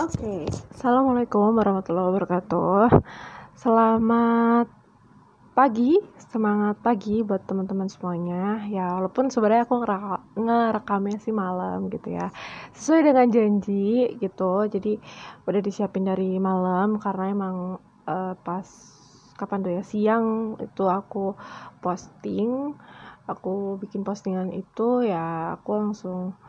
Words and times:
Oke, 0.00 0.48
assalamualaikum 0.72 1.60
warahmatullahi 1.60 2.08
wabarakatuh. 2.08 2.88
Selamat 3.52 4.64
pagi, 5.52 6.00
semangat 6.16 6.80
pagi 6.80 7.20
buat 7.20 7.44
teman-teman 7.44 7.84
semuanya. 7.84 8.64
Ya, 8.72 8.96
walaupun 8.96 9.28
sebenarnya 9.28 9.68
aku 9.68 9.84
ngereka- 9.84 10.24
ngerekamnya 10.40 11.20
sih 11.20 11.36
malam 11.36 11.92
gitu 11.92 12.16
ya, 12.16 12.32
sesuai 12.72 13.12
dengan 13.12 13.28
janji 13.28 14.16
gitu. 14.16 14.64
Jadi 14.72 14.96
udah 15.44 15.60
disiapin 15.60 16.08
dari 16.08 16.40
malam 16.40 16.96
karena 16.96 17.36
emang 17.36 17.56
uh, 18.08 18.32
pas 18.40 18.64
kapan 19.36 19.60
tuh 19.60 19.72
ya 19.76 19.84
siang 19.84 20.56
itu 20.64 20.84
aku 20.88 21.36
posting, 21.84 22.72
aku 23.28 23.76
bikin 23.76 24.00
postingan 24.00 24.48
itu 24.56 25.04
ya 25.04 25.60
aku 25.60 25.76
langsung 25.76 26.40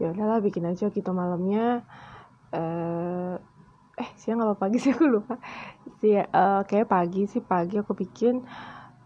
ya 0.00 0.16
udahlah 0.16 0.40
bikin 0.40 0.64
aja 0.64 0.88
gitu 0.88 1.12
malamnya 1.12 1.84
uh, 2.56 3.36
eh 3.96 4.10
siang 4.16 4.40
apa 4.44 4.56
pagi 4.56 4.80
sih? 4.80 4.92
Aku 4.96 5.04
lupa. 5.08 5.36
Sih 6.00 6.16
uh, 6.16 6.62
kayak 6.64 6.88
pagi 6.88 7.28
sih 7.28 7.44
pagi 7.44 7.80
aku 7.80 7.92
bikin 7.96 8.44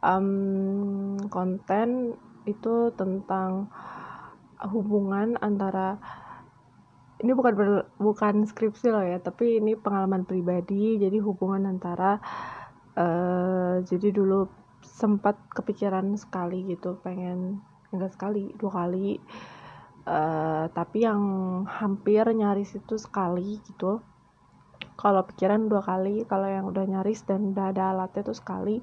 um, 0.03 1.19
konten 1.31 2.15
itu 2.47 2.91
tentang 2.95 3.71
hubungan 4.71 5.39
antara 5.41 5.97
ini 7.21 7.37
bukan 7.37 7.53
ber, 7.53 7.69
bukan 8.01 8.49
skripsi 8.49 8.89
loh 8.89 9.05
ya 9.05 9.21
tapi 9.21 9.61
ini 9.61 9.77
pengalaman 9.77 10.25
pribadi. 10.25 10.99
Jadi 10.99 11.19
hubungan 11.21 11.69
antara 11.69 12.19
uh, 12.97 13.83
jadi 13.85 14.11
dulu 14.11 14.49
sempat 14.81 15.37
kepikiran 15.53 16.17
sekali 16.17 16.65
gitu 16.67 16.97
pengen 17.05 17.61
enggak 17.91 18.15
sekali 18.17 18.53
dua 18.57 18.85
kali 18.85 19.21
uh, 20.07 20.69
tapi 20.73 21.05
yang 21.05 21.23
hampir 21.67 22.25
nyaris 22.31 22.77
itu 22.77 22.97
sekali 22.97 23.61
gitu. 23.65 24.01
Kalau 25.01 25.25
pikiran 25.25 25.69
dua 25.69 25.81
kali 25.81 26.29
kalau 26.29 26.45
yang 26.45 26.69
udah 26.69 26.85
nyaris 26.85 27.25
dan 27.25 27.57
udah 27.57 27.73
ada 27.73 27.93
alatnya 27.97 28.23
itu 28.29 28.35
sekali. 28.37 28.79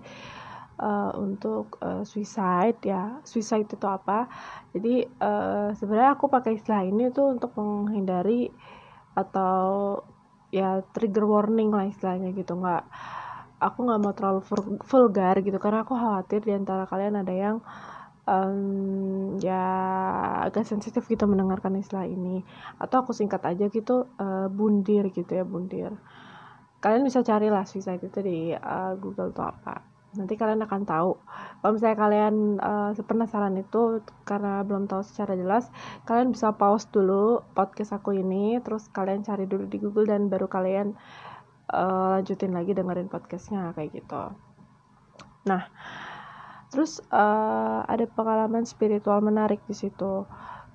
Uh, 0.78 1.09
untuk 1.17 1.81
uh, 1.81 2.06
suicide 2.06 2.78
ya. 2.86 3.17
Suicide 3.25 3.66
itu 3.66 3.88
apa? 3.89 4.30
Jadi 4.78 5.09
uh, 5.09 5.73
sebenarnya 5.73 6.14
aku 6.14 6.30
pakai 6.30 6.61
istilah 6.61 6.86
ini 6.86 7.09
tuh 7.09 7.34
untuk 7.34 7.58
menghindari 7.58 8.53
atau 9.17 9.97
ya 10.53 10.86
trigger 10.94 11.25
warning 11.25 11.73
lah 11.73 11.89
istilahnya 11.89 12.30
gitu. 12.38 12.53
Nggak 12.61 12.86
aku 13.58 13.78
nggak 13.89 14.00
mau 14.06 14.13
terlalu 14.13 14.41
vulgar 14.86 15.41
gitu. 15.41 15.58
Karena 15.58 15.81
aku 15.81 15.97
khawatir 15.97 16.45
di 16.45 16.53
antara 16.53 16.86
kalian 16.86 17.25
ada 17.25 17.34
yang 17.34 17.58
um, 18.28 19.39
ya 19.39 19.66
agak 20.45 20.67
sensitif 20.67 21.08
gitu 21.08 21.25
mendengarkan 21.25 21.80
istilah 21.80 22.06
ini. 22.06 22.44
Atau 22.78 23.08
aku 23.08 23.16
singkat 23.16 23.42
aja 23.47 23.72
gitu 23.72 24.06
uh, 24.19 24.52
bundir 24.52 25.09
gitu 25.16 25.31
ya 25.31 25.47
bundir. 25.47 25.95
Kalian 26.84 27.08
bisa 27.08 27.25
carilah 27.25 27.66
suicide 27.66 28.03
itu 28.03 28.19
di 28.22 28.53
uh, 28.53 28.94
Google 29.00 29.34
tuh 29.34 29.47
apa. 29.47 29.81
Nanti 30.14 30.38
kalian 30.38 30.61
akan 30.64 30.81
tahu. 30.86 31.11
Kalau 31.61 31.72
misalnya 31.73 31.97
kalian 31.97 32.36
uh, 32.61 32.92
penasaran 33.02 33.56
itu 33.58 34.03
karena 34.28 34.62
belum 34.62 34.86
tahu 34.86 35.02
secara 35.02 35.34
jelas 35.34 35.67
kalian 36.06 36.31
bisa 36.31 36.53
pause 36.53 36.88
dulu 36.94 37.41
podcast 37.58 37.97
aku 37.97 38.14
ini 38.14 38.62
terus 38.62 38.88
kalian 38.94 39.25
cari 39.25 39.50
dulu 39.50 39.66
di 39.66 39.78
Google 39.81 40.08
dan 40.08 40.30
baru 40.30 40.45
kalian 40.47 40.94
uh, 41.73 42.17
lanjutin 42.17 42.56
lagi 42.56 42.72
dengerin 42.72 43.12
podcastnya 43.12 43.73
kayak 43.75 44.00
gitu. 44.00 44.31
Nah 45.47 45.64
terus 46.73 46.99
uh, 47.13 47.81
ada 47.87 48.05
pengalaman 48.11 48.67
spiritual 48.67 49.23
menarik 49.23 49.63
di 49.65 49.75
situ. 49.75 50.27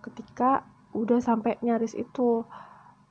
Ketika 0.03 0.65
udah 0.93 1.21
sampai 1.21 1.57
nyaris 1.65 1.97
itu 1.97 2.45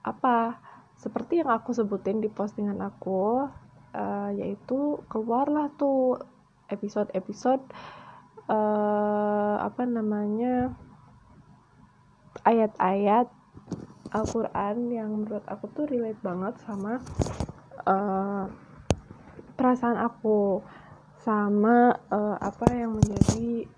apa 0.01 0.57
seperti 0.97 1.41
yang 1.41 1.49
aku 1.49 1.73
sebutin 1.73 2.21
di 2.21 2.29
postingan 2.29 2.77
aku 2.81 3.49
uh, 3.93 4.29
yaitu 4.33 5.02
keluarlah 5.09 5.73
tuh 5.77 6.21
episode-episode 6.70 7.61
uh, 8.49 9.55
apa 9.61 9.81
namanya 9.86 10.73
ayat-ayat 12.45 13.30
Al-Quran 14.11 14.91
yang 14.91 15.09
menurut 15.23 15.45
aku 15.47 15.71
tuh 15.71 15.87
relate 15.87 16.20
banget 16.20 16.53
sama 16.67 16.99
uh, 17.87 18.45
perasaan 19.55 19.97
aku 19.97 20.61
sama 21.21 21.93
uh, 22.09 22.37
apa 22.42 22.65
yang 22.73 22.98
menjadi 22.98 23.70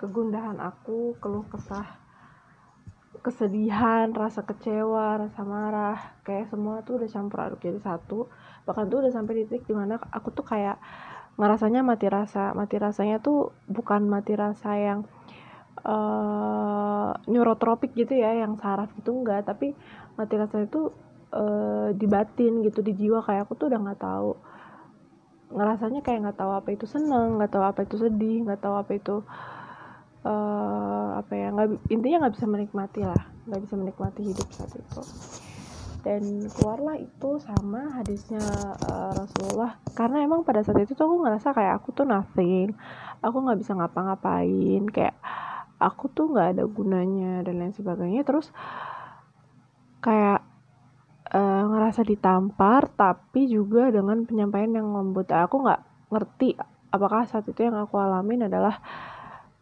kegundahan 0.00 0.56
aku 0.60 1.16
keluh 1.20 1.44
kesah 1.48 2.06
kesedihan 3.20 4.14
rasa 4.14 4.46
kecewa 4.46 5.18
rasa 5.18 5.42
marah 5.42 5.98
kayak 6.22 6.46
semua 6.46 6.86
tuh 6.86 7.02
udah 7.02 7.08
campur 7.10 7.42
aduk 7.42 7.58
jadi 7.58 7.80
satu. 7.82 8.30
Bahkan 8.62 8.84
tuh 8.86 8.98
udah 9.02 9.12
sampai 9.12 9.42
di 9.42 9.50
titik 9.50 9.66
di 9.66 9.74
mana 9.74 9.98
aku 9.98 10.30
tuh 10.30 10.46
kayak 10.46 10.78
ngerasanya 11.36 11.82
mati 11.82 12.06
rasa 12.06 12.54
mati 12.54 12.78
rasanya 12.78 13.18
tuh 13.18 13.50
bukan 13.66 14.06
mati 14.06 14.38
rasa 14.38 14.78
yang 14.78 15.00
uh, 15.82 17.12
neurotropik 17.26 17.92
gitu 17.98 18.14
ya 18.14 18.30
yang 18.46 18.54
saraf 18.62 18.94
gitu 18.94 19.10
enggak. 19.10 19.42
Tapi 19.42 19.74
mati 20.14 20.34
rasa 20.38 20.62
itu 20.62 20.94
uh, 21.34 21.90
di 21.92 22.06
batin 22.06 22.62
gitu 22.62 22.78
di 22.78 22.94
jiwa. 22.94 23.26
Kayak 23.26 23.50
aku 23.50 23.58
tuh 23.58 23.74
udah 23.74 23.80
nggak 23.82 24.00
tahu 24.06 24.38
ngerasanya 25.52 26.00
kayak 26.02 26.26
nggak 26.26 26.38
tahu 26.38 26.52
apa 26.52 26.68
itu 26.74 26.86
seneng 26.90 27.38
nggak 27.38 27.52
tahu 27.54 27.64
apa 27.64 27.80
itu 27.86 27.96
sedih 28.02 28.42
nggak 28.42 28.60
tahu 28.60 28.74
apa 28.74 28.92
itu 28.98 29.16
uh, 30.26 31.08
apa 31.22 31.32
ya 31.32 31.48
nggak 31.54 31.68
intinya 31.92 32.26
nggak 32.26 32.34
bisa 32.34 32.46
menikmati 32.50 33.00
lah 33.06 33.22
nggak 33.46 33.62
bisa 33.62 33.74
menikmati 33.78 34.20
hidup 34.26 34.48
saat 34.50 34.74
itu. 34.74 35.02
Dan 36.06 36.46
keluarlah 36.54 37.02
itu 37.02 37.42
sama 37.42 37.98
hadisnya 37.98 38.38
uh, 38.86 39.10
Rasulullah. 39.10 39.74
Karena 39.98 40.22
emang 40.22 40.46
pada 40.46 40.62
saat 40.62 40.78
itu 40.78 40.94
tuh 40.94 41.02
aku 41.02 41.26
ngerasa 41.26 41.50
kayak 41.50 41.82
aku 41.82 41.90
tuh 41.90 42.06
nothing 42.06 42.78
aku 43.26 43.36
nggak 43.42 43.58
bisa 43.58 43.72
ngapa-ngapain 43.74 44.82
kayak 44.86 45.16
aku 45.82 46.06
tuh 46.14 46.30
nggak 46.30 46.56
ada 46.56 46.64
gunanya 46.70 47.42
dan 47.42 47.58
lain 47.58 47.74
sebagainya. 47.74 48.22
Terus 48.22 48.54
kayak 49.98 50.46
uh, 51.36 51.62
ngerasa 51.68 52.00
ditampar 52.02 52.88
tapi 52.96 53.46
juga 53.46 53.92
dengan 53.92 54.24
penyampaian 54.24 54.72
yang 54.72 54.88
lembut. 54.96 55.28
Aku 55.28 55.60
nggak 55.60 55.80
ngerti 56.08 56.56
apakah 56.88 57.28
saat 57.28 57.44
itu 57.44 57.60
yang 57.66 57.76
aku 57.76 58.00
alamin 58.00 58.48
adalah 58.48 58.80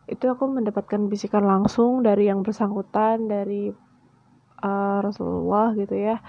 itu 0.06 0.28
aku 0.28 0.46
mendapatkan 0.46 1.08
bisikan 1.08 1.48
langsung 1.48 2.04
dari 2.04 2.28
yang 2.28 2.44
bersangkutan 2.44 3.26
dari 3.26 3.72
uh, 4.60 4.98
Rasulullah 5.02 5.74
gitu 5.74 5.96
ya 5.98 6.22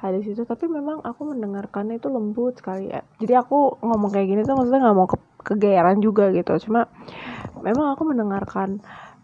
hadis 0.00 0.24
itu. 0.24 0.42
Tapi 0.48 0.70
memang 0.70 1.04
aku 1.04 1.36
mendengarkannya 1.36 2.00
itu 2.00 2.08
lembut 2.08 2.56
sekali. 2.56 2.88
Ya 2.88 3.04
jadi 3.20 3.44
aku 3.44 3.82
ngomong 3.84 4.10
kayak 4.14 4.26
gini 4.30 4.40
tuh 4.46 4.56
maksudnya 4.56 4.88
nggak 4.88 4.96
mau 4.96 5.08
ke 5.10 5.18
kegeeran 5.44 6.00
juga 6.00 6.32
gitu. 6.32 6.56
Cuma 6.64 6.88
memang 7.60 7.92
aku 7.92 8.02
mendengarkan 8.08 8.80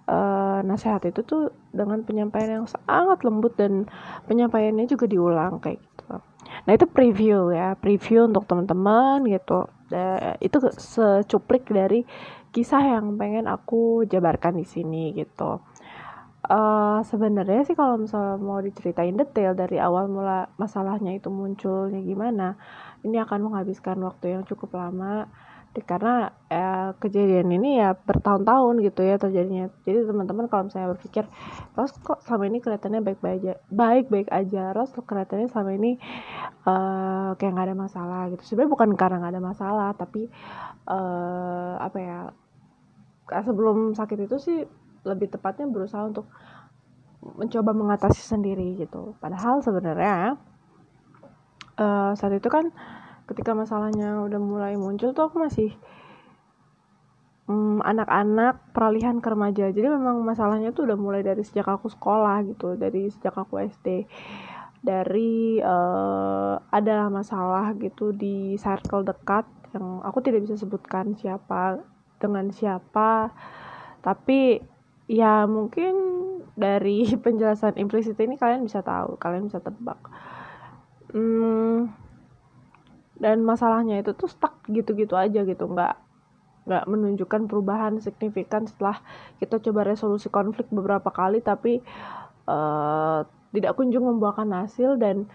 uh, 0.09 0.61
nasihat 0.65 1.03
itu 1.09 1.25
tuh 1.25 1.53
dengan 1.73 2.05
penyampaian 2.05 2.63
yang 2.63 2.67
sangat 2.69 3.25
lembut 3.25 3.57
dan 3.57 3.89
penyampaiannya 4.29 4.87
juga 4.89 5.09
diulang 5.09 5.61
kayak 5.61 5.81
gitu. 5.81 6.21
Nah 6.65 6.73
itu 6.73 6.87
preview 6.89 7.53
ya, 7.53 7.77
preview 7.77 8.29
untuk 8.29 8.45
teman-teman 8.49 9.25
gitu. 9.29 9.69
Da, 9.89 10.37
itu 10.41 10.57
secuplik 10.81 11.69
dari 11.69 12.09
kisah 12.55 12.81
yang 12.81 13.19
pengen 13.19 13.51
aku 13.51 14.07
jabarkan 14.09 14.57
di 14.61 14.67
sini 14.67 15.13
gitu. 15.13 15.61
Uh, 16.45 17.01
sebenarnya 17.09 17.65
sih 17.65 17.73
kalau 17.73 17.97
misalnya 17.97 18.37
mau 18.37 18.61
diceritain 18.61 19.17
detail 19.17 19.57
dari 19.57 19.81
awal 19.81 20.13
mula 20.13 20.53
masalahnya 20.61 21.17
itu 21.17 21.33
munculnya 21.33 22.05
gimana, 22.05 22.61
ini 23.01 23.17
akan 23.17 23.49
menghabiskan 23.49 23.97
waktu 24.05 24.37
yang 24.37 24.45
cukup 24.45 24.77
lama 24.77 25.25
karena 25.83 26.31
ya, 26.47 26.95
kejadian 27.03 27.51
ini 27.51 27.83
ya 27.83 27.99
bertahun-tahun 27.99 28.79
gitu 28.87 29.01
ya 29.03 29.19
terjadinya. 29.19 29.67
Jadi 29.83 30.07
teman-teman 30.07 30.47
kalau 30.47 30.71
misalnya 30.71 30.95
berpikir 30.95 31.27
Ros 31.75 31.91
kok 31.99 32.23
selama 32.23 32.47
ini 32.47 32.59
kelihatannya 32.62 33.03
baik-baik 33.03 33.41
aja 33.43 33.55
baik-baik 33.73 34.29
aja? 34.31 34.71
Ros 34.71 34.94
kelihatannya 34.94 35.50
selama 35.50 35.71
ini 35.75 35.99
uh, 36.69 37.35
kayak 37.35 37.53
nggak 37.59 37.67
ada 37.73 37.76
masalah? 37.76 38.21
Gitu. 38.31 38.43
Sebenarnya 38.47 38.71
bukan 38.71 38.91
karena 38.94 39.17
nggak 39.19 39.35
ada 39.35 39.43
masalah 39.43 39.91
tapi 39.99 40.31
uh, 40.87 41.75
apa 41.82 41.99
ya 41.99 42.19
sebelum 43.43 43.99
sakit 43.99 44.31
itu 44.31 44.37
sih 44.38 44.59
lebih 45.03 45.32
tepatnya 45.32 45.67
berusaha 45.67 46.05
untuk 46.06 46.29
mencoba 47.25 47.73
mengatasi 47.73 48.21
sendiri 48.21 48.76
gitu. 48.76 49.17
Padahal 49.19 49.65
sebenarnya 49.65 50.37
uh, 51.81 52.12
saat 52.15 52.37
itu 52.37 52.49
kan 52.53 52.71
ketika 53.25 53.56
masalahnya 53.56 54.21
udah 54.25 54.41
mulai 54.41 54.75
muncul 54.76 55.17
tuh 55.17 55.29
aku 55.29 55.41
masih 55.41 55.73
anak-anak 57.85 58.56
um, 58.56 58.65
peralihan 58.73 59.21
ke 59.21 59.29
remaja. 59.29 59.69
Jadi 59.69 59.85
memang 59.85 60.25
masalahnya 60.25 60.73
tuh 60.73 60.88
udah 60.88 60.97
mulai 60.97 61.21
dari 61.21 61.44
sejak 61.44 61.69
aku 61.69 61.93
sekolah 61.93 62.41
gitu 62.49 62.76
dari 62.81 63.12
sejak 63.12 63.37
aku 63.37 63.61
SD 63.61 64.09
dari 64.85 65.61
uh, 65.65 66.61
adalah 66.69 67.09
masalah 67.09 67.73
gitu 67.81 68.12
di 68.12 68.61
circle 68.61 69.00
dekat 69.00 69.49
yang 69.73 70.05
aku 70.05 70.21
tidak 70.21 70.44
bisa 70.44 70.61
sebutkan 70.61 71.17
siapa 71.17 71.81
dengan 72.21 72.53
siapa. 72.53 73.32
Tapi 74.05 74.61
ya 75.09 75.49
mungkin 75.49 75.93
dari 76.56 77.09
penjelasan 77.25 77.81
implisit 77.81 78.21
ini 78.21 78.37
kalian 78.37 78.65
bisa 78.65 78.85
tahu 78.85 79.17
kalian 79.17 79.49
bisa 79.49 79.61
tebak. 79.61 80.00
Hmm, 81.12 81.93
dan 83.14 83.46
masalahnya 83.46 84.02
itu 84.02 84.11
tuh 84.14 84.26
stuck 84.26 84.66
gitu-gitu 84.66 85.14
aja 85.14 85.46
gitu. 85.46 85.70
Nggak 85.70 85.94
nggak 86.64 86.84
menunjukkan 86.88 87.43
perubahan 87.46 88.00
signifikan 88.00 88.64
setelah 88.64 89.05
kita 89.38 89.61
coba 89.61 89.87
resolusi 89.87 90.26
konflik 90.32 90.66
beberapa 90.75 91.14
kali. 91.14 91.38
Tapi 91.44 91.78
uh, 92.50 93.22
tidak 93.55 93.72
kunjung 93.78 94.05
membuahkan 94.05 94.50
hasil. 94.50 94.99
Dan 94.99 95.31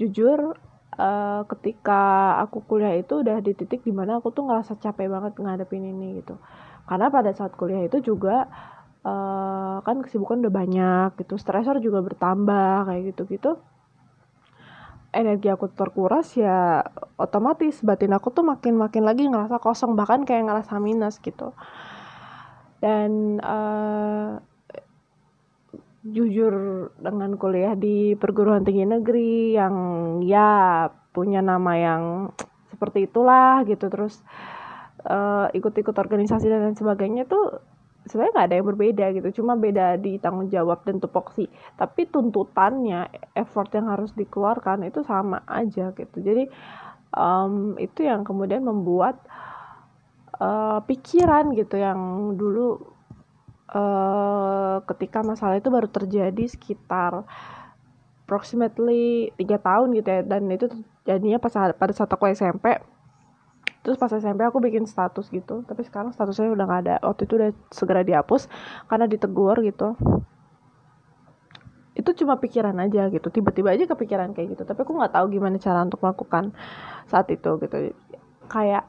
jujur 0.00 0.56
uh, 0.96 1.42
ketika 1.52 2.34
aku 2.40 2.64
kuliah 2.64 2.96
itu 2.96 3.20
udah 3.20 3.44
di 3.44 3.52
titik 3.52 3.84
di 3.84 3.92
mana 3.92 4.18
aku 4.22 4.32
tuh 4.32 4.48
ngerasa 4.48 4.80
capek 4.80 5.12
banget 5.12 5.36
ngadepin 5.36 5.84
ini 5.84 6.24
gitu. 6.24 6.40
Karena 6.88 7.12
pada 7.12 7.30
saat 7.36 7.52
kuliah 7.60 7.84
itu 7.84 8.00
juga 8.00 8.48
uh, 9.04 9.84
kan 9.84 10.00
kesibukan 10.00 10.40
udah 10.48 10.54
banyak 10.54 11.08
gitu. 11.20 11.36
Stresor 11.36 11.76
juga 11.84 12.00
bertambah 12.00 12.88
kayak 12.88 13.02
gitu 13.12 13.24
gitu 13.28 13.52
energi 15.12 15.52
aku 15.52 15.68
terkuras 15.72 16.32
ya 16.34 16.80
otomatis 17.20 17.84
batin 17.84 18.16
aku 18.16 18.32
tuh 18.32 18.42
makin 18.42 18.80
makin 18.80 19.04
lagi 19.04 19.28
ngerasa 19.28 19.60
kosong 19.60 19.92
bahkan 19.94 20.24
kayak 20.24 20.48
ngerasa 20.48 20.80
minus 20.80 21.20
gitu. 21.20 21.52
Dan 22.82 23.38
uh, 23.38 24.42
jujur 26.02 26.54
dengan 26.98 27.38
kuliah 27.38 27.78
di 27.78 28.18
perguruan 28.18 28.66
tinggi 28.66 28.82
negeri 28.82 29.54
yang 29.54 29.74
ya 30.26 30.90
punya 31.14 31.38
nama 31.38 31.72
yang 31.78 32.02
seperti 32.74 33.06
itulah 33.06 33.62
gitu 33.68 33.86
terus 33.86 34.18
uh, 35.06 35.46
ikut-ikut 35.54 35.94
organisasi 35.94 36.50
dan 36.50 36.66
lain 36.66 36.74
sebagainya 36.74 37.30
tuh 37.30 37.62
sebenarnya 38.06 38.32
nggak 38.34 38.46
ada 38.48 38.56
yang 38.58 38.68
berbeda 38.68 39.06
gitu. 39.14 39.28
Cuma 39.42 39.54
beda 39.54 39.96
di 39.98 40.18
tanggung 40.18 40.50
jawab 40.50 40.82
dan 40.82 40.98
tupoksi 40.98 41.46
tapi 41.78 42.06
tuntutannya 42.06 43.08
effort 43.38 43.70
yang 43.74 43.90
harus 43.90 44.10
dikeluarkan 44.14 44.86
itu 44.86 45.02
sama 45.06 45.42
aja 45.46 45.94
gitu. 45.94 46.18
Jadi 46.18 46.50
um, 47.14 47.76
itu 47.78 48.04
yang 48.06 48.26
kemudian 48.26 48.64
membuat 48.64 49.20
uh, 50.40 50.82
pikiran 50.84 51.54
gitu 51.54 51.78
yang 51.78 52.32
dulu 52.34 52.80
uh, 53.70 54.82
ketika 54.88 55.22
masalah 55.22 55.58
itu 55.60 55.68
baru 55.70 55.88
terjadi 55.88 56.44
sekitar 56.48 57.22
approximately 58.24 59.30
tiga 59.36 59.60
tahun 59.60 59.94
gitu 59.94 60.08
ya. 60.08 60.22
Dan 60.24 60.50
itu 60.50 60.66
jadinya 61.06 61.38
pas 61.38 61.52
pada 61.54 61.92
saat 61.92 62.10
aku 62.10 62.30
SMP 62.32 62.80
terus 63.82 63.98
pas 63.98 64.10
SMP 64.14 64.46
aku 64.46 64.62
bikin 64.62 64.86
status 64.86 65.26
gitu. 65.28 65.66
Tapi 65.66 65.82
sekarang 65.82 66.14
statusnya 66.14 66.54
udah 66.54 66.64
gak 66.70 66.80
ada. 66.86 66.94
Waktu 67.02 67.26
itu 67.26 67.34
udah 67.38 67.50
segera 67.74 68.06
dihapus 68.06 68.46
karena 68.86 69.10
ditegur 69.10 69.58
gitu. 69.66 69.98
Itu 71.92 72.10
cuma 72.16 72.38
pikiran 72.38 72.78
aja 72.78 73.10
gitu. 73.10 73.28
Tiba-tiba 73.28 73.74
aja 73.74 73.84
kepikiran 73.90 74.32
kayak 74.32 74.56
gitu. 74.56 74.62
Tapi 74.64 74.80
aku 74.80 74.96
nggak 74.96 75.12
tahu 75.12 75.26
gimana 75.34 75.60
cara 75.60 75.84
untuk 75.84 76.00
melakukan 76.00 76.54
saat 77.10 77.28
itu 77.28 77.58
gitu. 77.60 77.92
Kayak 78.48 78.88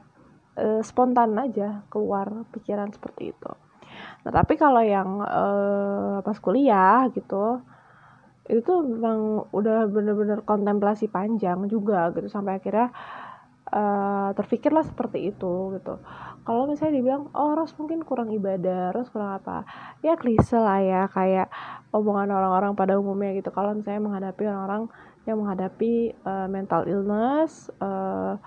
e, 0.56 0.80
spontan 0.86 1.36
aja 1.36 1.84
keluar 1.90 2.48
pikiran 2.54 2.94
seperti 2.94 3.34
itu. 3.36 3.52
Nah 4.24 4.32
tapi 4.32 4.56
kalau 4.56 4.80
yang 4.80 5.20
e, 5.26 5.46
pas 6.22 6.38
kuliah 6.40 7.10
gitu 7.12 7.60
itu 8.44 8.74
memang 8.84 9.48
udah 9.56 9.88
bener-bener 9.88 10.44
kontemplasi 10.44 11.12
panjang 11.12 11.66
juga 11.68 12.14
gitu. 12.16 12.32
Sampai 12.32 12.62
akhirnya 12.62 12.94
uh, 13.74 14.30
terpikirlah 14.38 14.86
seperti 14.86 15.34
itu 15.34 15.74
gitu. 15.76 15.98
Kalau 16.44 16.70
misalnya 16.70 17.00
dibilang 17.02 17.34
oh 17.34 17.58
Ros 17.58 17.74
mungkin 17.80 18.06
kurang 18.06 18.30
ibadah 18.30 18.94
Ros 18.94 19.10
kurang 19.10 19.42
apa 19.42 19.66
ya 20.06 20.14
klise 20.20 20.60
lah 20.60 20.80
ya 20.84 21.02
kayak 21.10 21.50
omongan 21.90 22.30
orang-orang 22.30 22.78
pada 22.78 22.96
umumnya 23.02 23.34
gitu. 23.34 23.50
Kalau 23.50 23.74
misalnya 23.74 24.02
menghadapi 24.06 24.44
orang-orang 24.46 24.84
yang 25.24 25.38
menghadapi 25.40 26.14
uh, 26.28 26.48
mental 26.52 26.86
illness 26.86 27.72
uh, 27.80 28.38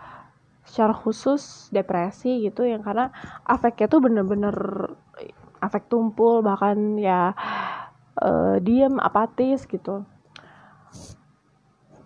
secara 0.66 0.92
khusus 0.92 1.72
depresi 1.72 2.42
gitu 2.42 2.66
yang 2.66 2.82
karena 2.82 3.08
afeknya 3.46 3.86
tuh 3.86 4.02
bener-bener 4.02 4.56
afek 5.62 5.88
tumpul 5.88 6.44
bahkan 6.44 7.00
ya 7.00 7.32
uh, 8.20 8.60
diem 8.60 9.00
apatis 9.00 9.64
gitu. 9.64 10.04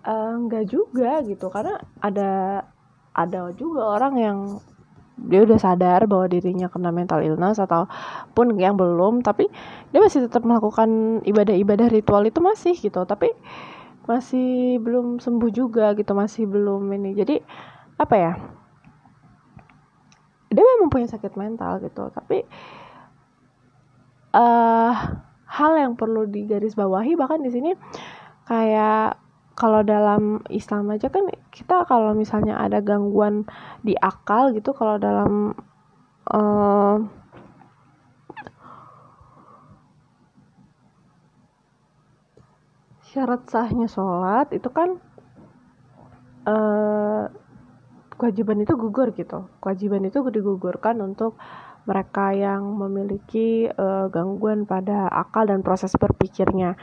Uh, 0.01 0.33
enggak 0.39 0.71
juga 0.71 1.21
gitu. 1.27 1.51
Karena 1.51 1.77
ada 2.01 2.63
ada 3.15 3.51
juga 3.55 3.83
orang 3.99 4.15
yang 4.19 4.39
dia 5.21 5.45
udah 5.45 5.61
sadar 5.61 6.09
bahwa 6.09 6.33
dirinya 6.33 6.73
kena 6.73 6.89
mental 6.89 7.21
illness 7.21 7.61
ataupun 7.61 8.57
yang 8.57 8.81
belum 8.81 9.21
tapi 9.21 9.53
dia 9.93 10.01
masih 10.01 10.25
tetap 10.25 10.49
melakukan 10.49 11.21
ibadah-ibadah 11.29 11.93
ritual 11.93 12.25
itu 12.25 12.41
masih 12.41 12.73
gitu. 12.73 13.05
Tapi 13.05 13.29
masih 14.09 14.81
belum 14.81 15.21
sembuh 15.21 15.51
juga 15.53 15.93
gitu 15.93 16.17
masih 16.17 16.49
belum 16.49 16.89
ini. 16.97 17.13
Jadi 17.13 17.37
apa 18.01 18.15
ya? 18.17 18.33
Dia 20.51 20.65
memang 20.65 20.89
punya 20.91 21.07
sakit 21.07 21.37
mental 21.37 21.79
gitu 21.85 22.11
tapi 22.11 22.43
uh, 24.35 24.95
hal 25.51 25.73
yang 25.79 25.99
perlu 25.99 26.27
digarisbawahi 26.27 27.19
bahkan 27.19 27.43
di 27.43 27.51
sini 27.51 27.71
kayak 28.47 29.19
kalau 29.61 29.85
dalam 29.85 30.41
Islam 30.49 30.89
aja 30.97 31.13
kan 31.13 31.29
kita 31.53 31.85
kalau 31.85 32.17
misalnya 32.17 32.57
ada 32.57 32.81
gangguan 32.81 33.45
di 33.85 33.93
akal 33.93 34.57
gitu 34.57 34.73
kalau 34.73 34.97
dalam 34.97 35.53
uh, 36.33 36.97
syarat 43.13 43.45
sahnya 43.53 43.85
sholat 43.85 44.49
itu 44.57 44.73
kan 44.73 44.97
uh, 46.49 47.29
kewajiban 48.17 48.65
itu 48.65 48.73
gugur 48.81 49.13
gitu. 49.13 49.51
Kewajiban 49.61 50.09
itu 50.09 50.25
digugurkan 50.25 51.05
untuk 51.05 51.37
mereka 51.85 52.33
yang 52.37 52.65
memiliki 52.77 53.69
uh, 53.69 54.07
gangguan 54.09 54.65
pada 54.65 55.09
akal 55.09 55.49
dan 55.49 55.61
proses 55.61 55.93
berpikirnya 55.97 56.77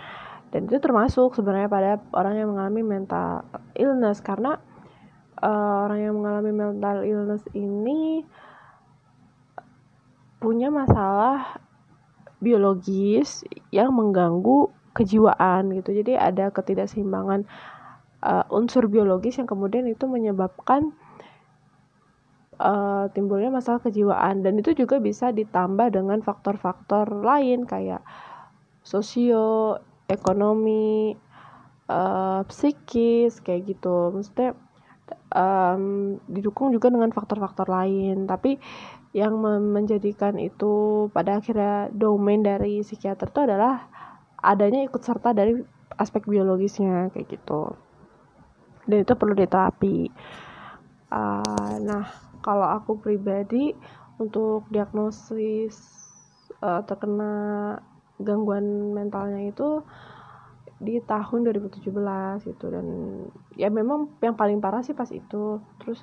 dan 0.48 0.72
itu 0.72 0.80
termasuk 0.80 1.36
sebenarnya 1.36 1.68
pada 1.68 1.92
orang 2.16 2.34
yang 2.40 2.48
mengalami 2.56 2.84
mental 2.84 3.44
illness. 3.76 4.24
Karena 4.24 4.56
uh, 5.44 5.76
orang 5.88 6.00
yang 6.00 6.16
mengalami 6.16 6.52
mental 6.56 6.98
illness 7.04 7.44
ini 7.52 8.24
punya 10.40 10.72
masalah 10.72 11.60
biologis 12.40 13.44
yang 13.74 13.92
mengganggu 13.92 14.72
kejiwaan 14.96 15.74
gitu. 15.76 15.92
Jadi 15.92 16.16
ada 16.16 16.48
ketidakseimbangan 16.54 17.44
uh, 18.24 18.46
unsur 18.54 18.88
biologis 18.88 19.42
yang 19.42 19.50
kemudian 19.50 19.84
itu 19.90 20.08
menyebabkan 20.08 20.96
uh, 22.56 23.12
timbulnya 23.12 23.52
masalah 23.52 23.84
kejiwaan. 23.84 24.48
Dan 24.48 24.64
itu 24.64 24.72
juga 24.72 25.04
bisa 25.04 25.36
ditambah 25.36 25.92
dengan 25.92 26.24
faktor-faktor 26.24 27.20
lain 27.20 27.68
kayak 27.68 28.00
sosio 28.88 29.76
ekonomi 30.08 31.16
uh, 31.92 32.42
psikis 32.48 33.40
kayak 33.44 33.76
gitu. 33.76 34.12
Maksudnya 34.16 34.56
um, 35.32 36.16
didukung 36.28 36.72
juga 36.72 36.92
dengan 36.92 37.12
faktor-faktor 37.12 37.68
lain. 37.68 38.28
Tapi 38.28 38.60
yang 39.16 39.40
menjadikan 39.74 40.36
itu 40.38 41.08
pada 41.16 41.40
akhirnya 41.40 41.90
domain 41.96 42.44
dari 42.44 42.84
psikiater 42.84 43.32
itu 43.32 43.40
adalah 43.44 43.88
adanya 44.44 44.86
ikut 44.86 45.02
serta 45.02 45.34
dari 45.34 45.58
aspek 45.98 46.28
biologisnya 46.28 47.10
kayak 47.12 47.28
gitu. 47.40 47.74
Dan 48.88 49.04
itu 49.04 49.14
perlu 49.18 49.36
diterapi. 49.36 50.08
Uh, 51.08 51.76
nah 51.84 52.08
kalau 52.44 52.68
aku 52.68 53.00
pribadi 53.00 53.72
untuk 54.20 54.68
diagnosis 54.72 55.76
uh, 56.62 56.84
terkena 56.84 57.76
gangguan 58.22 58.94
mentalnya 58.94 59.50
itu 59.50 59.82
di 60.78 61.02
tahun 61.02 61.50
2017 61.50 61.90
gitu. 62.46 62.66
Dan 62.70 62.86
ya 63.58 63.70
memang 63.74 64.20
yang 64.22 64.38
paling 64.38 64.62
parah 64.62 64.86
sih 64.86 64.94
pas 64.94 65.10
itu. 65.10 65.62
Terus 65.82 66.02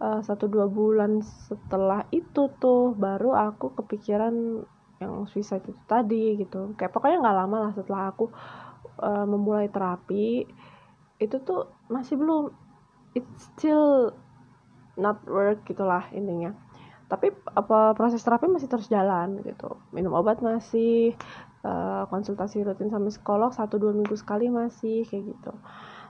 uh, 0.00 0.20
satu 0.20 0.48
dua 0.50 0.68
bulan 0.68 1.20
setelah 1.22 2.04
itu 2.12 2.52
tuh 2.60 2.92
baru 2.96 3.32
aku 3.32 3.72
kepikiran 3.78 4.64
yang 5.02 5.26
suicide 5.28 5.64
itu 5.64 5.82
tadi 5.88 6.36
gitu. 6.38 6.76
Kayak 6.76 6.92
pokoknya 6.92 7.20
nggak 7.24 7.38
lama 7.44 7.56
lah 7.68 7.72
setelah 7.72 8.12
aku 8.12 8.28
uh, 9.00 9.26
memulai 9.26 9.68
terapi 9.72 10.46
itu 11.22 11.36
tuh 11.46 11.70
masih 11.88 12.18
belum 12.18 12.50
it's 13.14 13.48
still 13.54 14.12
not 14.98 15.22
work 15.26 15.62
gitulah 15.66 16.06
intinya 16.10 16.54
tapi 17.04 17.28
apa 17.52 17.92
proses 17.92 18.24
terapi 18.24 18.48
masih 18.48 18.68
terus 18.68 18.88
jalan 18.88 19.44
gitu. 19.44 19.76
Minum 19.92 20.16
obat 20.16 20.40
masih 20.40 21.12
uh, 21.60 22.08
konsultasi 22.08 22.64
rutin 22.64 22.88
sama 22.88 23.12
psikolog 23.12 23.52
satu 23.52 23.76
dua 23.76 23.92
minggu 23.92 24.16
sekali 24.16 24.48
masih 24.48 25.04
kayak 25.04 25.36
gitu. 25.36 25.52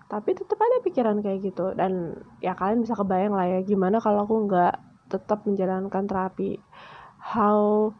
Tapi 0.06 0.30
tetap 0.38 0.58
ada 0.60 0.78
pikiran 0.86 1.18
kayak 1.18 1.40
gitu. 1.42 1.74
Dan 1.74 2.14
ya 2.38 2.54
kalian 2.54 2.86
bisa 2.86 2.94
kebayang 2.94 3.34
lah 3.34 3.46
ya 3.50 3.60
gimana 3.66 3.98
kalau 3.98 4.22
aku 4.22 4.46
nggak 4.46 4.74
tetap 5.10 5.42
menjalankan 5.42 6.04
terapi? 6.06 6.62
How 7.18 7.90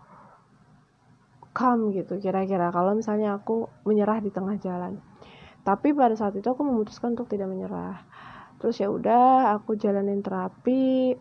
come 1.55 1.91
gitu 1.95 2.23
kira-kira. 2.23 2.71
Kalau 2.71 2.95
misalnya 2.95 3.39
aku 3.39 3.67
menyerah 3.83 4.23
di 4.23 4.31
tengah 4.31 4.55
jalan. 4.63 5.03
Tapi 5.65 5.97
pada 5.97 6.13
saat 6.15 6.37
itu 6.37 6.45
aku 6.45 6.61
memutuskan 6.63 7.17
untuk 7.17 7.27
tidak 7.27 7.49
menyerah. 7.49 8.05
Terus 8.61 8.79
ya 8.79 8.89
udah 8.93 9.57
aku 9.57 9.75
jalanin 9.75 10.21
terapi 10.21 11.17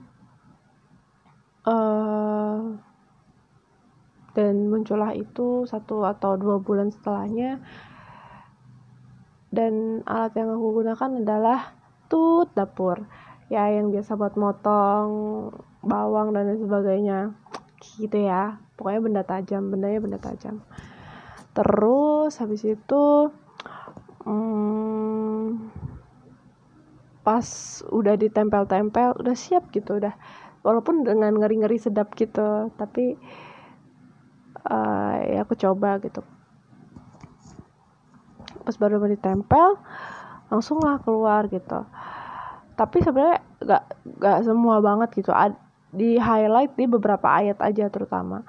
uh, 1.67 2.59
dan 4.33 4.53
muncullah 4.67 5.13
itu 5.13 5.69
satu 5.69 6.03
atau 6.09 6.35
dua 6.35 6.57
bulan 6.57 6.89
setelahnya. 6.89 7.61
Dan 9.53 10.01
alat 10.09 10.33
yang 10.33 10.49
aku 10.57 10.81
gunakan 10.81 11.11
adalah 11.21 11.77
tut 12.09 12.49
dapur. 12.57 13.05
Ya 13.53 13.69
yang 13.69 13.93
biasa 13.93 14.17
buat 14.17 14.33
motong 14.33 15.09
bawang 15.85 16.33
dan 16.33 16.49
lain 16.49 16.65
sebagainya. 16.65 17.19
Gitu 17.77 18.25
ya. 18.25 18.57
Pokoknya 18.73 19.01
benda 19.05 19.21
tajam 19.21 19.69
bendanya 19.69 19.99
benda 20.01 20.17
tajam. 20.17 20.65
Terus 21.53 22.33
habis 22.41 22.65
itu 22.65 23.29
hmm, 24.25 25.69
pas 27.21 27.47
udah 27.93 28.17
ditempel-tempel 28.17 29.15
udah 29.21 29.35
siap 29.37 29.69
gitu 29.69 30.01
udah 30.01 30.17
walaupun 30.63 31.03
dengan 31.03 31.35
ngeri-ngeri 31.37 31.77
sedap 31.77 32.15
gitu 32.15 32.71
tapi 32.79 33.19
uh, 34.67 35.15
ya 35.27 35.43
aku 35.43 35.53
coba 35.59 35.99
gitu. 35.99 36.23
Pas 38.63 38.75
baru 38.79 39.03
baru 39.03 39.13
ditempel 39.19 39.75
langsung 40.47 40.79
lah 40.79 41.03
keluar 41.03 41.51
gitu. 41.51 41.83
Tapi 42.73 42.97
sebenarnya 43.03 43.39
gak 43.61 43.83
gak 44.17 44.39
semua 44.47 44.79
banget 44.79 45.11
gitu. 45.19 45.31
Di 45.93 46.17
highlight 46.17 46.73
di 46.73 46.85
beberapa 46.87 47.27
ayat 47.27 47.59
aja 47.59 47.91
terutama. 47.91 48.41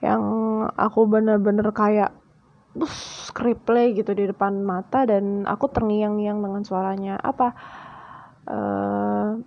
Yang 0.00 0.22
aku 0.80 1.00
bener-bener 1.10 1.68
kayak 1.74 2.14
bus 2.70 3.28
replay 3.34 3.92
gitu 3.98 4.14
di 4.14 4.30
depan 4.30 4.62
mata 4.62 5.02
dan 5.02 5.42
aku 5.44 5.66
terngiang-ngiang 5.68 6.38
dengan 6.40 6.62
suaranya. 6.62 7.18
Apa? 7.18 7.48
Uh, 8.46 9.42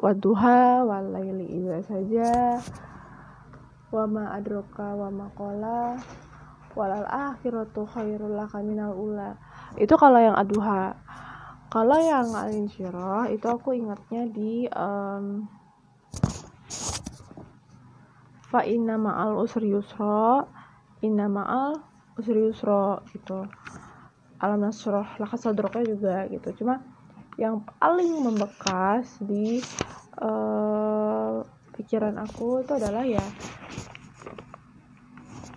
waduha 0.00 0.80
walaili 0.88 1.44
iya 1.60 1.84
saja 1.84 2.56
wama 3.92 4.32
adroka 4.32 4.96
wama 4.96 5.28
kola 5.36 6.00
walal 6.72 7.04
akhiratu 7.04 7.84
khairul 7.84 8.32
laka 8.32 8.62
minal 8.64 8.96
ula. 8.96 9.36
Itu 9.76 9.98
kalau 10.00 10.22
yang 10.22 10.38
aduha 10.38 10.94
kalau 11.70 11.98
yang 12.02 12.32
alin 12.34 12.66
itu 13.30 13.46
aku 13.46 13.78
ingatnya 13.78 14.26
di 14.26 14.66
um, 14.74 15.46
fa 18.50 18.66
inna 18.66 18.98
ma'al 18.98 19.38
usri 19.38 19.70
yusra 19.70 20.48
inna 21.04 21.30
ma'al 21.30 21.78
usri 22.18 22.40
yusra 22.40 22.98
gitu. 23.14 23.46
Alam 24.40 24.64
nasroh 24.64 25.06
laka 25.20 25.36
sadroknya 25.36 25.94
juga 25.94 26.26
gitu. 26.32 26.64
Cuma 26.64 26.80
yang 27.38 27.62
paling 27.78 28.10
membekas 28.24 29.20
di 29.22 29.62
uh, 30.18 31.44
pikiran 31.78 32.18
aku 32.18 32.64
itu 32.64 32.72
adalah 32.74 33.06
ya 33.06 33.22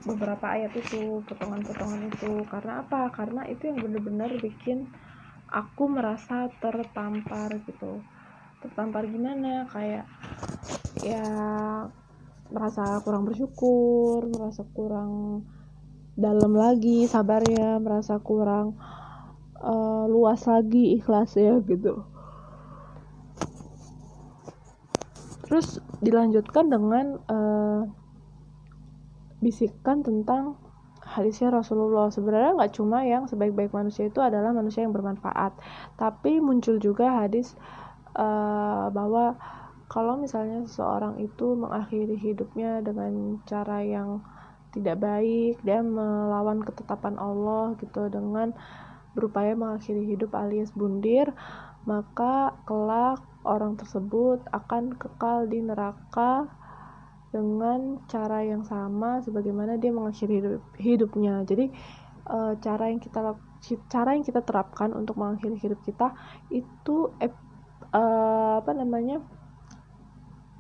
beberapa 0.04 0.46
ayat 0.52 0.76
itu 0.76 1.24
potongan-potongan 1.24 2.12
itu. 2.12 2.44
Karena 2.52 2.84
apa? 2.84 3.08
Karena 3.16 3.48
itu 3.48 3.72
yang 3.72 3.80
benar-benar 3.80 4.32
bikin 4.44 4.92
aku 5.48 5.88
merasa 5.88 6.52
tertampar 6.60 7.64
gitu. 7.64 8.04
Tertampar 8.60 9.08
gimana? 9.08 9.68
Kayak 9.72 10.06
ya 11.02 11.26
merasa 12.54 13.02
kurang 13.02 13.26
bersyukur 13.26 14.30
merasa 14.30 14.62
kurang 14.78 15.42
dalam 16.14 16.54
lagi 16.54 17.10
sabarnya 17.10 17.82
merasa 17.82 18.22
kurang 18.22 18.78
uh, 19.64 20.06
luas 20.12 20.44
lagi 20.46 21.00
ikhlasnya 21.00 21.64
gitu. 21.66 22.04
Terus 25.48 25.80
dilanjutkan 26.04 26.68
dengan 26.68 27.06
uh, 27.32 27.88
bisikan 29.40 30.04
tentang 30.04 30.60
hadisnya 31.04 31.54
Rasulullah. 31.54 32.10
Sebenarnya 32.10 32.58
nggak 32.58 32.74
cuma 32.76 33.04
yang 33.08 33.28
sebaik-baik 33.30 33.72
manusia 33.72 34.08
itu 34.08 34.20
adalah 34.20 34.52
manusia 34.52 34.84
yang 34.84 34.96
bermanfaat 34.96 35.56
tapi 35.96 36.40
muncul 36.42 36.80
juga 36.82 37.24
hadis 37.24 37.54
uh, 38.18 38.90
bahwa 38.90 39.38
kalau 39.92 40.18
misalnya 40.18 40.66
seseorang 40.66 41.22
itu 41.22 41.54
mengakhiri 41.54 42.18
hidupnya 42.18 42.82
dengan 42.82 43.38
cara 43.46 43.86
yang 43.86 44.26
tidak 44.74 44.98
baik 45.06 45.62
dia 45.62 45.86
melawan 45.86 46.66
ketetapan 46.66 47.14
Allah 47.22 47.78
gitu 47.78 48.10
dengan 48.10 48.58
berupaya 49.14 49.54
mengakhiri 49.54 50.06
hidup 50.10 50.34
alias 50.34 50.74
bundir 50.74 51.30
maka 51.84 52.56
kelak 52.64 53.22
orang 53.44 53.76
tersebut 53.76 54.40
akan 54.52 54.96
kekal 54.96 55.48
di 55.48 55.60
neraka 55.60 56.48
dengan 57.34 57.98
cara 58.06 58.46
yang 58.46 58.64
sama 58.64 59.20
sebagaimana 59.26 59.76
dia 59.82 59.90
mengakhiri 59.90 60.40
hidup, 60.40 60.64
hidupnya. 60.78 61.44
Jadi 61.44 61.66
e, 62.30 62.38
cara 62.62 62.94
yang 62.94 63.02
kita 63.02 63.36
cara 63.90 64.14
yang 64.14 64.24
kita 64.24 64.46
terapkan 64.46 64.94
untuk 64.94 65.18
mengakhiri 65.18 65.58
hidup 65.58 65.82
kita 65.84 66.14
itu 66.54 67.10
e, 67.20 67.28
apa 68.62 68.72
namanya 68.72 69.20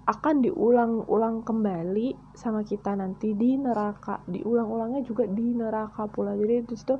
akan 0.03 0.43
diulang-ulang 0.43 1.47
kembali 1.47 2.35
sama 2.35 2.67
kita 2.67 2.97
nanti 2.99 3.31
di 3.31 3.55
neraka. 3.55 4.19
Diulang-ulangnya 4.27 5.07
juga 5.07 5.23
di 5.23 5.55
neraka 5.55 6.09
pula. 6.11 6.35
Jadi 6.35 6.67
di 6.67 6.75
situ 6.75 6.99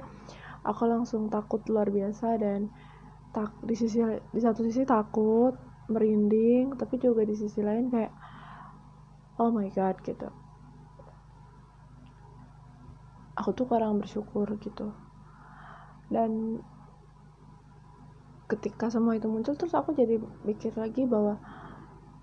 aku 0.63 0.87
langsung 0.87 1.27
takut 1.27 1.59
luar 1.67 1.91
biasa 1.91 2.39
dan 2.39 2.71
tak 3.35 3.51
di 3.65 3.75
sisi 3.75 3.99
di 4.31 4.39
satu 4.39 4.63
sisi 4.63 4.87
takut 4.87 5.57
merinding 5.91 6.79
tapi 6.79 6.95
juga 6.95 7.27
di 7.27 7.35
sisi 7.35 7.59
lain 7.59 7.91
kayak 7.91 8.13
oh 9.41 9.49
my 9.51 9.67
god 9.73 9.99
gitu. 10.05 10.29
Aku 13.33 13.49
tuh 13.51 13.65
kurang 13.65 13.99
bersyukur 13.99 14.45
gitu. 14.61 14.93
Dan 16.07 16.61
ketika 18.45 18.93
semua 18.93 19.17
itu 19.17 19.25
muncul 19.25 19.57
terus 19.57 19.73
aku 19.73 19.97
jadi 19.97 20.21
mikir 20.45 20.77
lagi 20.77 21.09
bahwa 21.09 21.41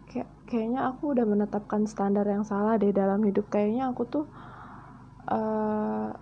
kayak 0.06 0.30
kayaknya 0.46 0.86
aku 0.86 1.10
udah 1.10 1.26
menetapkan 1.26 1.90
standar 1.90 2.22
yang 2.22 2.46
salah 2.46 2.78
deh 2.78 2.94
dalam 2.94 3.20
hidup. 3.26 3.50
Kayaknya 3.50 3.90
aku 3.90 4.06
tuh 4.06 4.24
uh, 5.26 6.14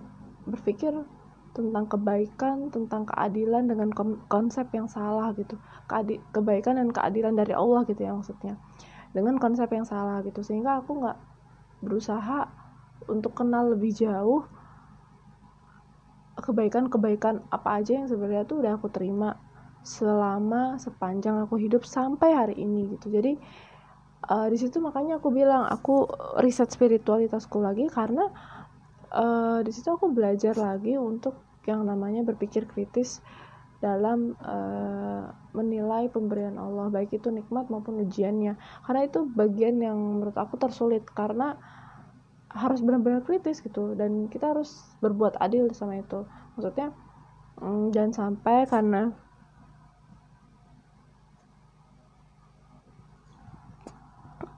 berpikir 0.49 0.97
tentang 1.59 1.91
kebaikan 1.91 2.71
tentang 2.71 3.03
keadilan 3.11 3.67
dengan 3.67 3.91
konsep 4.31 4.71
yang 4.71 4.87
salah 4.87 5.35
gitu. 5.35 5.59
Kebaikan 6.31 6.79
dan 6.79 6.95
keadilan 6.95 7.35
dari 7.35 7.53
Allah 7.59 7.83
gitu 7.91 7.99
ya 7.99 8.15
maksudnya. 8.15 8.55
Dengan 9.11 9.43
konsep 9.43 9.67
yang 9.75 9.83
salah 9.83 10.23
gitu. 10.23 10.47
Sehingga 10.47 10.79
aku 10.79 11.03
nggak 11.03 11.19
berusaha 11.83 12.47
untuk 13.11 13.35
kenal 13.35 13.75
lebih 13.75 13.91
jauh 13.91 14.47
kebaikan-kebaikan 16.39 17.43
apa 17.51 17.83
aja 17.83 17.99
yang 17.99 18.07
sebenarnya 18.07 18.47
tuh 18.47 18.63
udah 18.63 18.79
aku 18.79 18.87
terima 18.95 19.35
selama 19.83 20.79
sepanjang 20.79 21.43
aku 21.43 21.59
hidup 21.59 21.83
sampai 21.83 22.31
hari 22.31 22.55
ini 22.55 22.95
gitu. 22.95 23.11
Jadi 23.11 23.35
uh, 24.31 24.47
di 24.47 24.59
situ 24.59 24.79
makanya 24.79 25.19
aku 25.19 25.35
bilang 25.35 25.67
aku 25.67 26.07
riset 26.39 26.71
spiritualitasku 26.71 27.59
lagi 27.59 27.91
karena 27.91 28.31
uh, 29.15 29.61
di 29.65 29.71
situ 29.73 29.89
aku 29.89 30.11
belajar 30.13 30.55
lagi 30.59 30.95
untuk 30.99 31.48
yang 31.69 31.85
namanya 31.85 32.25
berpikir 32.25 32.65
kritis 32.65 33.21
dalam 33.79 34.35
uh, 34.43 35.31
menilai 35.55 36.11
pemberian 36.11 36.59
Allah 36.59 36.91
baik 36.91 37.15
itu 37.15 37.31
nikmat 37.31 37.71
maupun 37.71 38.03
ujiannya. 38.03 38.59
Karena 38.89 39.01
itu 39.07 39.29
bagian 39.29 39.79
yang 39.79 39.95
menurut 39.95 40.35
aku 40.35 40.57
tersulit 40.59 41.07
karena 41.13 41.61
harus 42.49 42.81
benar-benar 42.81 43.23
kritis 43.29 43.61
gitu 43.61 43.93
dan 43.93 44.27
kita 44.33 44.57
harus 44.57 44.73
berbuat 45.05 45.37
adil 45.39 45.71
sama 45.77 46.01
itu. 46.01 46.25
Maksudnya 46.57 46.91
mm, 47.61 47.95
jangan 47.95 48.13
sampai 48.17 48.67
karena 48.67 49.13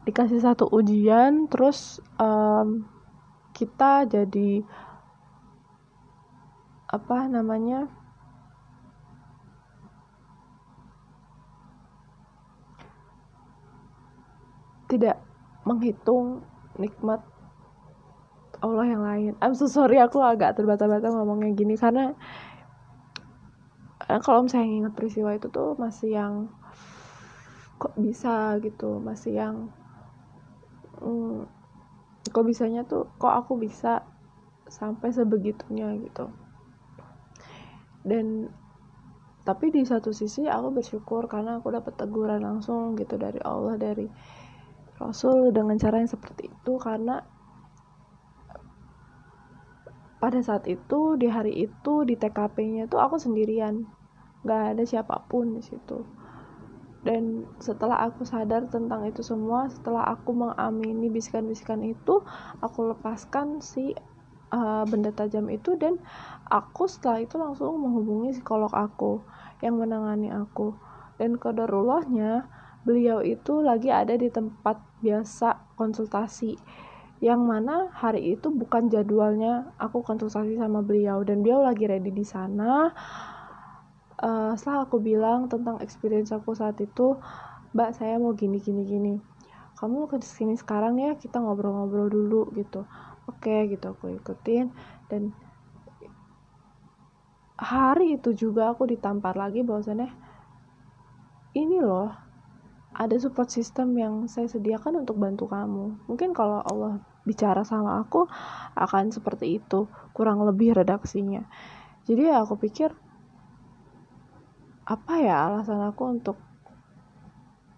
dikasih 0.09 0.41
satu 0.41 0.65
ujian 0.73 1.47
terus 1.47 2.01
um, 2.17 2.89
kita 3.53 4.09
jadi 4.09 4.65
apa 6.91 7.31
namanya 7.31 7.87
tidak 14.91 15.23
menghitung 15.63 16.43
nikmat 16.75 17.23
Allah 18.61 18.87
yang 18.91 19.03
lain. 19.07 19.33
I'm 19.39 19.55
so 19.55 19.71
sorry 19.71 20.03
aku 20.03 20.19
agak 20.19 20.59
terbata-bata 20.59 21.15
ngomongnya 21.15 21.55
gini 21.55 21.79
karena 21.79 22.13
kalau 24.27 24.43
misalnya 24.43 24.91
ingat 24.91 24.93
peristiwa 24.99 25.31
itu 25.39 25.47
tuh 25.47 25.79
masih 25.79 26.19
yang 26.19 26.51
kok 27.79 27.95
bisa 27.95 28.59
gitu, 28.59 28.99
masih 28.99 29.39
yang 29.39 29.57
hmm, 30.99 31.47
kok 32.35 32.45
bisanya 32.45 32.83
tuh 32.83 33.07
kok 33.17 33.33
aku 33.33 33.57
bisa 33.63 34.03
sampai 34.67 35.15
sebegitunya 35.15 35.95
gitu 36.03 36.29
dan 38.07 38.49
tapi 39.41 39.73
di 39.73 39.83
satu 39.83 40.13
sisi 40.13 40.45
aku 40.45 40.69
bersyukur 40.79 41.25
karena 41.25 41.59
aku 41.59 41.73
dapat 41.73 41.97
teguran 41.97 42.45
langsung 42.45 42.93
gitu 42.95 43.17
dari 43.17 43.41
Allah 43.41 43.81
dari 43.81 44.05
Rasul 45.01 45.49
dengan 45.57 45.81
cara 45.81 46.05
yang 46.05 46.13
seperti 46.13 46.53
itu. 46.53 46.73
Karena 46.77 47.17
pada 50.21 50.41
saat 50.45 50.69
itu 50.69 51.17
di 51.17 51.33
hari 51.33 51.65
itu 51.65 52.05
di 52.05 52.21
TKP-nya 52.21 52.85
tuh 52.93 53.01
aku 53.01 53.17
sendirian. 53.17 53.89
Nggak 54.45 54.63
ada 54.77 54.85
siapa 54.85 55.25
pun 55.25 55.57
di 55.57 55.65
situ. 55.65 56.05
Dan 57.01 57.49
setelah 57.57 58.05
aku 58.05 58.29
sadar 58.29 58.69
tentang 58.69 59.09
itu 59.09 59.25
semua 59.25 59.73
setelah 59.73 60.05
aku 60.05 60.37
mengamini 60.37 61.09
bisikan-bisikan 61.09 61.81
itu 61.81 62.21
aku 62.61 62.93
lepaskan 62.93 63.65
si 63.65 63.97
uh, 64.51 64.85
benda 64.87 65.15
tajam 65.15 65.47
itu 65.49 65.79
dan 65.79 65.99
aku 66.51 66.91
setelah 66.91 67.23
itu 67.23 67.39
langsung 67.39 67.79
menghubungi 67.79 68.37
psikolog 68.37 68.71
aku 68.75 69.23
yang 69.63 69.79
menangani 69.79 70.31
aku. 70.31 70.75
Dan 71.17 71.37
kodarullahnya 71.37 72.49
beliau 72.83 73.21
itu 73.21 73.61
lagi 73.61 73.93
ada 73.93 74.17
di 74.17 74.33
tempat 74.33 74.81
biasa 75.05 75.77
konsultasi 75.77 76.57
yang 77.21 77.45
mana 77.45 77.93
hari 77.93 78.33
itu 78.33 78.49
bukan 78.49 78.89
jadwalnya 78.89 79.77
aku 79.77 80.01
konsultasi 80.01 80.57
sama 80.57 80.81
beliau 80.81 81.21
dan 81.21 81.45
beliau 81.45 81.61
lagi 81.61 81.85
ready 81.85 82.09
di 82.09 82.25
sana. 82.25 82.97
Uh, 84.21 84.53
setelah 84.57 84.89
aku 84.89 85.01
bilang 85.01 85.49
tentang 85.49 85.81
experience 85.85 86.33
aku 86.33 86.53
saat 86.57 86.77
itu 86.81 87.17
mbak 87.77 87.93
saya 87.93 88.17
mau 88.17 88.33
gini 88.33 88.57
gini 88.57 88.89
gini. 88.89 89.15
Kamu 89.77 90.09
ke 90.09 90.21
sini 90.25 90.57
sekarang 90.57 90.97
ya 91.01 91.17
kita 91.17 91.41
ngobrol-ngobrol 91.41 92.09
dulu 92.09 92.53
gitu 92.57 92.89
oke 93.31 93.41
okay, 93.47 93.71
gitu 93.71 93.95
aku 93.95 94.11
ikutin. 94.19 94.75
Dan 95.07 95.31
hari 97.55 98.19
itu 98.19 98.35
juga 98.35 98.75
aku 98.75 98.91
ditampar 98.91 99.39
lagi 99.39 99.63
bahwasannya 99.63 100.11
ini 101.55 101.79
loh 101.83 102.11
ada 102.91 103.15
support 103.23 103.49
system 103.49 103.95
yang 103.95 104.27
saya 104.27 104.51
sediakan 104.51 105.07
untuk 105.07 105.17
bantu 105.17 105.47
kamu. 105.47 106.11
Mungkin 106.11 106.35
kalau 106.35 106.59
Allah 106.61 106.99
bicara 107.23 107.63
sama 107.63 108.03
aku 108.03 108.27
akan 108.75 109.15
seperti 109.15 109.63
itu 109.63 109.87
kurang 110.11 110.43
lebih 110.43 110.75
redaksinya. 110.75 111.47
Jadi 112.09 112.27
ya 112.27 112.43
aku 112.43 112.59
pikir 112.59 112.91
apa 114.91 115.15
ya 115.23 115.47
alasan 115.47 115.87
aku 115.87 116.03
untuk 116.11 116.37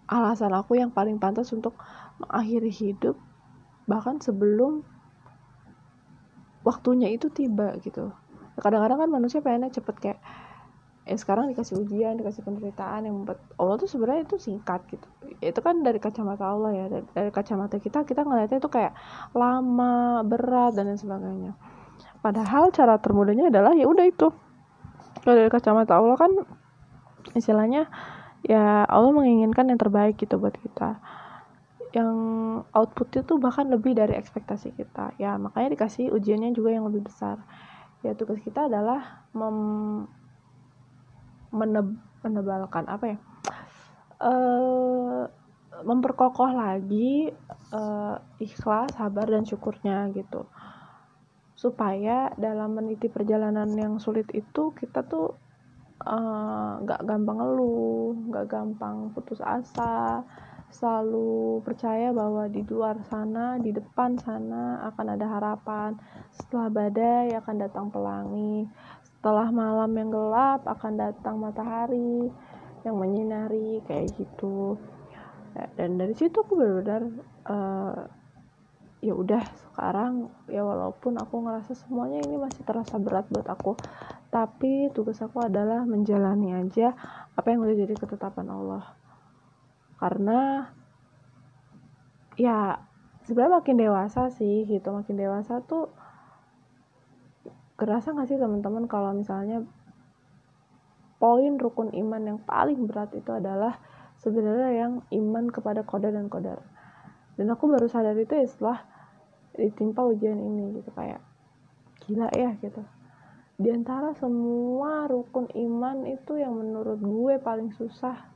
alasan 0.09 0.49
aku 0.57 0.81
yang 0.81 0.89
paling 0.89 1.21
pantas 1.21 1.53
untuk 1.53 1.77
mengakhiri 2.17 2.73
hidup 2.73 3.15
bahkan 3.85 4.17
sebelum 4.17 4.81
waktunya 6.73 7.13
itu 7.13 7.29
tiba 7.29 7.77
gitu. 7.85 8.09
Kadang-kadang 8.57 9.05
kan 9.05 9.09
manusia 9.13 9.45
pengennya 9.45 9.69
cepet 9.69 9.95
kayak 10.01 10.19
eh 11.03 11.19
sekarang 11.19 11.51
dikasih 11.51 11.83
ujian 11.83 12.15
dikasih 12.15 12.47
penderitaan 12.47 13.03
yang 13.03 13.15
membuat 13.21 13.43
Allah 13.59 13.75
tuh 13.75 13.91
sebenarnya 13.91 14.25
itu 14.25 14.41
singkat 14.41 14.81
gitu. 14.89 15.05
Itu 15.43 15.59
kan 15.61 15.85
dari 15.85 15.99
kacamata 16.01 16.47
Allah 16.49 16.71
ya 16.73 16.85
dari, 16.89 17.05
dari 17.13 17.29
kacamata 17.29 17.77
kita 17.77 18.07
kita 18.07 18.23
ngeliatnya 18.25 18.57
itu 18.57 18.71
kayak 18.71 18.95
lama 19.35 20.23
berat 20.25 20.73
dan 20.73 20.89
lain 20.89 20.97
sebagainya. 20.97 21.53
Padahal 22.23 22.71
cara 22.71 22.97
termudahnya 22.97 23.51
adalah 23.51 23.75
ya 23.75 23.85
udah 23.85 24.05
itu. 24.07 24.31
Kalau 25.21 25.35
dari 25.35 25.51
kacamata 25.51 25.99
Allah 25.99 26.15
kan 26.15 26.31
istilahnya 27.35 27.91
ya 28.47 28.87
Allah 28.87 29.11
menginginkan 29.11 29.67
yang 29.71 29.79
terbaik 29.79 30.15
gitu 30.19 30.39
buat 30.39 30.55
kita 30.55 31.03
yang 31.93 32.17
outputnya 32.73 33.21
tuh 33.21 33.37
bahkan 33.37 33.69
lebih 33.69 33.93
dari 33.93 34.17
ekspektasi 34.17 34.73
kita. 34.73 35.13
Ya 35.21 35.37
makanya 35.37 35.77
dikasih 35.77 36.09
ujiannya 36.09 36.57
juga 36.57 36.73
yang 36.73 36.89
lebih 36.89 37.05
besar. 37.05 37.37
Ya 38.01 38.17
tugas 38.17 38.41
kita 38.41 38.65
adalah 38.65 39.29
mem 39.37 39.57
meneb 41.53 41.93
menebalkan 42.25 42.89
apa 42.89 43.05
ya? 43.13 43.17
Uh, 44.17 45.29
memperkokoh 45.85 46.49
lagi 46.49 47.29
uh, 47.73 48.17
ikhlas 48.41 48.97
sabar 48.97 49.29
dan 49.29 49.45
syukurnya 49.45 50.09
gitu. 50.17 50.49
Supaya 51.53 52.33
dalam 52.41 52.73
meniti 52.73 53.05
perjalanan 53.05 53.69
yang 53.77 54.01
sulit 54.01 54.27
itu 54.33 54.73
kita 54.75 55.05
tuh 55.05 55.31
eh, 56.03 56.73
nggak 56.83 56.99
uh, 56.99 57.05
gampang 57.07 57.39
ngeluh 57.39 58.11
nggak 58.27 58.45
gampang 58.51 59.15
putus 59.15 59.39
asa 59.39 60.25
selalu 60.73 61.61
percaya 61.61 62.09
bahwa 62.09 62.49
di 62.49 62.65
luar 62.65 62.97
sana 63.05 63.61
di 63.61 63.69
depan 63.69 64.17
sana 64.17 64.81
akan 64.89 65.05
ada 65.13 65.25
harapan. 65.29 65.95
Setelah 66.33 66.67
badai 66.73 67.31
akan 67.37 67.55
datang 67.61 67.87
pelangi. 67.93 68.65
Setelah 69.05 69.53
malam 69.53 69.93
yang 69.93 70.09
gelap 70.09 70.65
akan 70.65 70.93
datang 70.97 71.37
matahari 71.37 72.33
yang 72.83 72.97
menyinari 72.97 73.79
kayak 73.85 74.11
gitu. 74.17 74.75
Dan 75.77 76.01
dari 76.01 76.17
situ 76.17 76.33
aku 76.41 76.57
benar-benar 76.57 77.01
uh, 77.45 78.09
ya 79.03 79.13
udah 79.13 79.43
sekarang 79.67 80.31
ya 80.47 80.63
walaupun 80.63 81.19
aku 81.19 81.43
ngerasa 81.43 81.75
semuanya 81.75 82.23
ini 82.23 82.39
masih 82.39 82.63
terasa 82.63 82.95
berat 82.95 83.27
buat 83.27 83.43
aku 83.51 83.75
tapi 84.31 84.87
tugas 84.95 85.19
aku 85.19 85.43
adalah 85.43 85.83
menjalani 85.83 86.55
aja 86.55 86.95
apa 87.35 87.51
yang 87.51 87.67
udah 87.67 87.75
jadi 87.75 87.93
ketetapan 87.99 88.47
Allah 88.47 88.95
karena 90.03 90.67
ya 92.35 92.83
sebenarnya 93.23 93.63
makin 93.63 93.77
dewasa 93.79 94.27
sih 94.35 94.67
gitu. 94.67 94.91
Makin 94.91 95.15
dewasa 95.15 95.63
tuh 95.63 95.87
kerasa 97.79 98.11
gak 98.11 98.27
sih 98.27 98.35
teman-teman 98.35 98.91
kalau 98.91 99.15
misalnya 99.15 99.63
poin 101.23 101.55
rukun 101.55 101.95
iman 101.95 102.35
yang 102.35 102.39
paling 102.43 102.83
berat 102.83 103.15
itu 103.15 103.31
adalah 103.31 103.79
sebenarnya 104.19 104.75
yang 104.75 104.93
iman 105.07 105.47
kepada 105.47 105.87
kodar 105.87 106.11
dan 106.11 106.27
kodar 106.27 106.59
dan 107.39 107.47
aku 107.49 107.71
baru 107.71 107.87
sadar 107.87 108.13
itu 108.19 108.35
ya 108.35 108.45
setelah 108.45 108.79
ditimpa 109.55 110.03
ujian 110.03 110.37
ini 110.37 110.83
gitu. 110.83 110.91
Kayak 110.91 111.23
gila 112.03 112.27
ya 112.35 112.59
gitu. 112.59 112.83
Di 113.55 113.69
antara 113.71 114.11
semua 114.17 115.07
rukun 115.07 115.47
iman 115.47 116.03
itu 116.09 116.35
yang 116.35 116.59
menurut 116.59 116.99
gue 116.99 117.39
paling 117.39 117.71
susah 117.73 118.32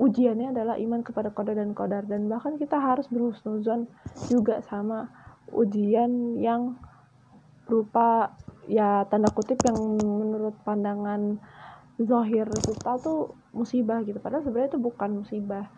ujiannya 0.00 0.56
adalah 0.56 0.80
iman 0.80 1.04
kepada 1.04 1.28
kodar 1.28 1.60
dan 1.60 1.76
kodar 1.76 2.08
dan 2.08 2.24
bahkan 2.32 2.56
kita 2.56 2.80
harus 2.80 3.04
berhusnuzon 3.12 3.84
juga 4.32 4.64
sama 4.64 5.12
ujian 5.52 6.40
yang 6.40 6.80
berupa 7.68 8.32
ya 8.64 9.04
tanda 9.12 9.28
kutip 9.28 9.60
yang 9.68 9.76
menurut 10.00 10.56
pandangan 10.64 11.36
zahir 12.00 12.48
kita 12.48 12.96
tuh 12.96 13.36
musibah 13.52 14.00
gitu. 14.08 14.16
Padahal 14.16 14.40
sebenarnya 14.40 14.72
itu 14.72 14.80
bukan 14.80 15.10
musibah. 15.20 15.68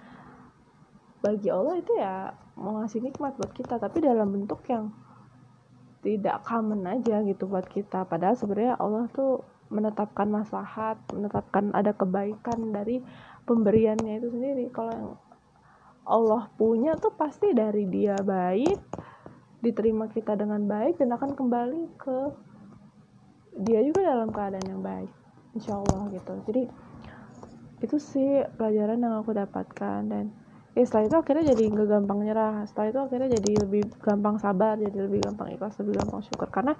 Bagi 1.18 1.50
Allah 1.50 1.82
itu 1.82 1.92
ya 1.98 2.30
mau 2.54 2.78
ngasih 2.78 3.02
nikmat 3.02 3.34
buat 3.38 3.50
kita 3.50 3.78
tapi 3.82 4.02
dalam 4.02 4.30
bentuk 4.30 4.62
yang 4.70 4.94
tidak 6.02 6.42
common 6.46 6.86
aja 6.86 7.22
gitu 7.26 7.50
buat 7.50 7.66
kita. 7.66 8.06
Padahal 8.06 8.38
sebenarnya 8.38 8.78
Allah 8.78 9.06
tuh 9.10 9.42
menetapkan 9.72 10.28
maslahat 10.28 11.00
menetapkan 11.10 11.72
ada 11.72 11.96
kebaikan 11.96 12.70
dari 12.70 13.00
pemberiannya 13.48 14.20
itu 14.20 14.28
sendiri. 14.28 14.68
Kalau 14.70 14.92
yang 14.92 15.10
Allah 16.02 16.50
punya 16.58 16.98
tuh 16.98 17.14
pasti 17.14 17.54
dari 17.54 17.86
dia 17.86 18.18
baik 18.18 18.78
diterima 19.62 20.10
kita 20.10 20.34
dengan 20.34 20.66
baik 20.66 20.98
dan 20.98 21.14
akan 21.14 21.38
kembali 21.38 21.82
ke 21.94 22.16
dia 23.62 23.80
juga 23.86 24.02
dalam 24.02 24.28
keadaan 24.34 24.66
yang 24.66 24.82
baik. 24.82 25.10
Insya 25.54 25.78
Allah 25.78 26.10
gitu. 26.10 26.34
Jadi 26.50 26.62
itu 27.82 27.96
sih 28.02 28.42
pelajaran 28.58 28.98
yang 28.98 29.22
aku 29.22 29.30
dapatkan. 29.30 30.00
Dan 30.10 30.34
ya 30.74 30.82
setelah 30.82 31.06
itu 31.06 31.16
akhirnya 31.22 31.44
jadi 31.54 31.62
nggak 31.70 31.88
gampang 31.88 32.18
nyerah. 32.26 32.66
Setelah 32.66 32.86
itu 32.90 32.98
akhirnya 32.98 33.28
jadi 33.38 33.50
lebih 33.62 33.82
gampang 34.02 34.36
sabar 34.42 34.74
jadi 34.80 34.98
lebih 35.06 35.22
gampang 35.22 35.54
ikhlas 35.54 35.78
lebih 35.78 36.02
gampang 36.02 36.20
syukur. 36.26 36.48
Karena 36.50 36.74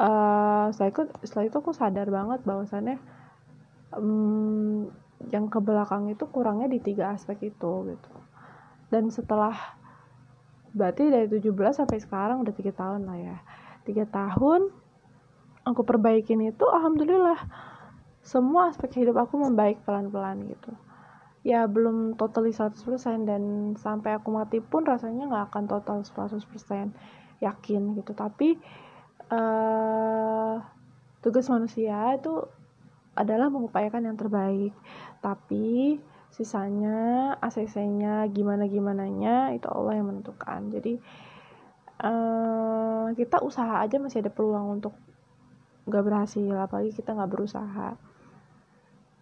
uh, 0.00 0.72
setelah 0.72 0.90
itu 0.90 1.02
setelah 1.28 1.44
itu 1.46 1.56
aku 1.60 1.72
sadar 1.76 2.08
banget 2.08 2.40
bahwasannya 2.48 2.96
um, 3.92 4.88
yang 5.28 5.52
ke 5.52 5.60
belakang 5.60 6.08
itu 6.08 6.24
kurangnya 6.32 6.72
di 6.72 6.80
tiga 6.80 7.12
aspek 7.12 7.52
itu 7.52 7.72
gitu. 7.92 8.12
Dan 8.88 9.12
setelah 9.12 9.52
berarti 10.72 11.10
dari 11.12 11.28
17 11.28 11.52
sampai 11.84 11.98
sekarang 12.00 12.40
udah 12.40 12.54
tiga 12.56 12.72
tahun 12.72 13.04
lah 13.04 13.18
ya. 13.20 13.36
Tiga 13.84 14.08
tahun 14.08 14.72
aku 15.68 15.84
perbaikin 15.84 16.40
itu 16.48 16.64
alhamdulillah 16.64 17.36
semua 18.24 18.72
aspek 18.72 19.04
hidup 19.04 19.20
aku 19.20 19.36
membaik 19.36 19.84
pelan-pelan 19.84 20.48
gitu. 20.48 20.72
Ya 21.44 21.64
belum 21.64 22.20
totally 22.20 22.52
100% 22.52 22.76
dan 23.24 23.72
sampai 23.76 24.16
aku 24.16 24.28
mati 24.32 24.60
pun 24.60 24.84
rasanya 24.84 25.28
nggak 25.28 25.44
akan 25.52 25.64
total 25.68 25.98
100% 26.04 26.40
yakin 27.40 27.82
gitu. 27.96 28.12
Tapi 28.12 28.60
uh, 29.30 30.54
tugas 31.22 31.46
manusia 31.48 32.18
itu 32.18 32.44
adalah 33.14 33.48
mengupayakan 33.48 34.10
yang 34.12 34.18
terbaik. 34.18 34.74
Tapi 35.22 35.98
sisanya 36.30 37.34
ACC-nya 37.42 38.26
gimana 38.30 38.70
gimananya 38.70 39.50
itu 39.54 39.66
Allah 39.66 39.98
yang 39.98 40.10
menentukan. 40.10 40.70
Jadi 40.70 40.98
uh, 42.02 43.10
kita 43.14 43.42
usaha 43.42 43.82
aja 43.82 43.98
masih 43.98 44.22
ada 44.22 44.32
peluang 44.32 44.80
untuk 44.80 44.94
nggak 45.90 46.04
berhasil 46.06 46.54
apalagi 46.54 46.94
kita 46.94 47.14
nggak 47.14 47.32
berusaha. 47.32 47.98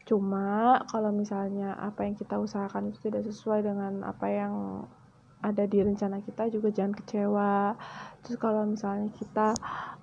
Cuma 0.08 0.80
kalau 0.88 1.12
misalnya 1.12 1.76
apa 1.76 2.08
yang 2.08 2.16
kita 2.16 2.40
usahakan 2.40 2.92
itu 2.92 3.08
tidak 3.08 3.28
sesuai 3.28 3.60
dengan 3.60 4.04
apa 4.08 4.26
yang 4.28 4.54
ada 5.38 5.64
di 5.64 5.78
rencana 5.78 6.18
kita 6.22 6.50
juga 6.50 6.74
jangan 6.74 6.94
kecewa. 6.98 7.78
Terus 8.26 8.36
kalau 8.42 8.66
misalnya 8.66 9.08
kita 9.14 9.54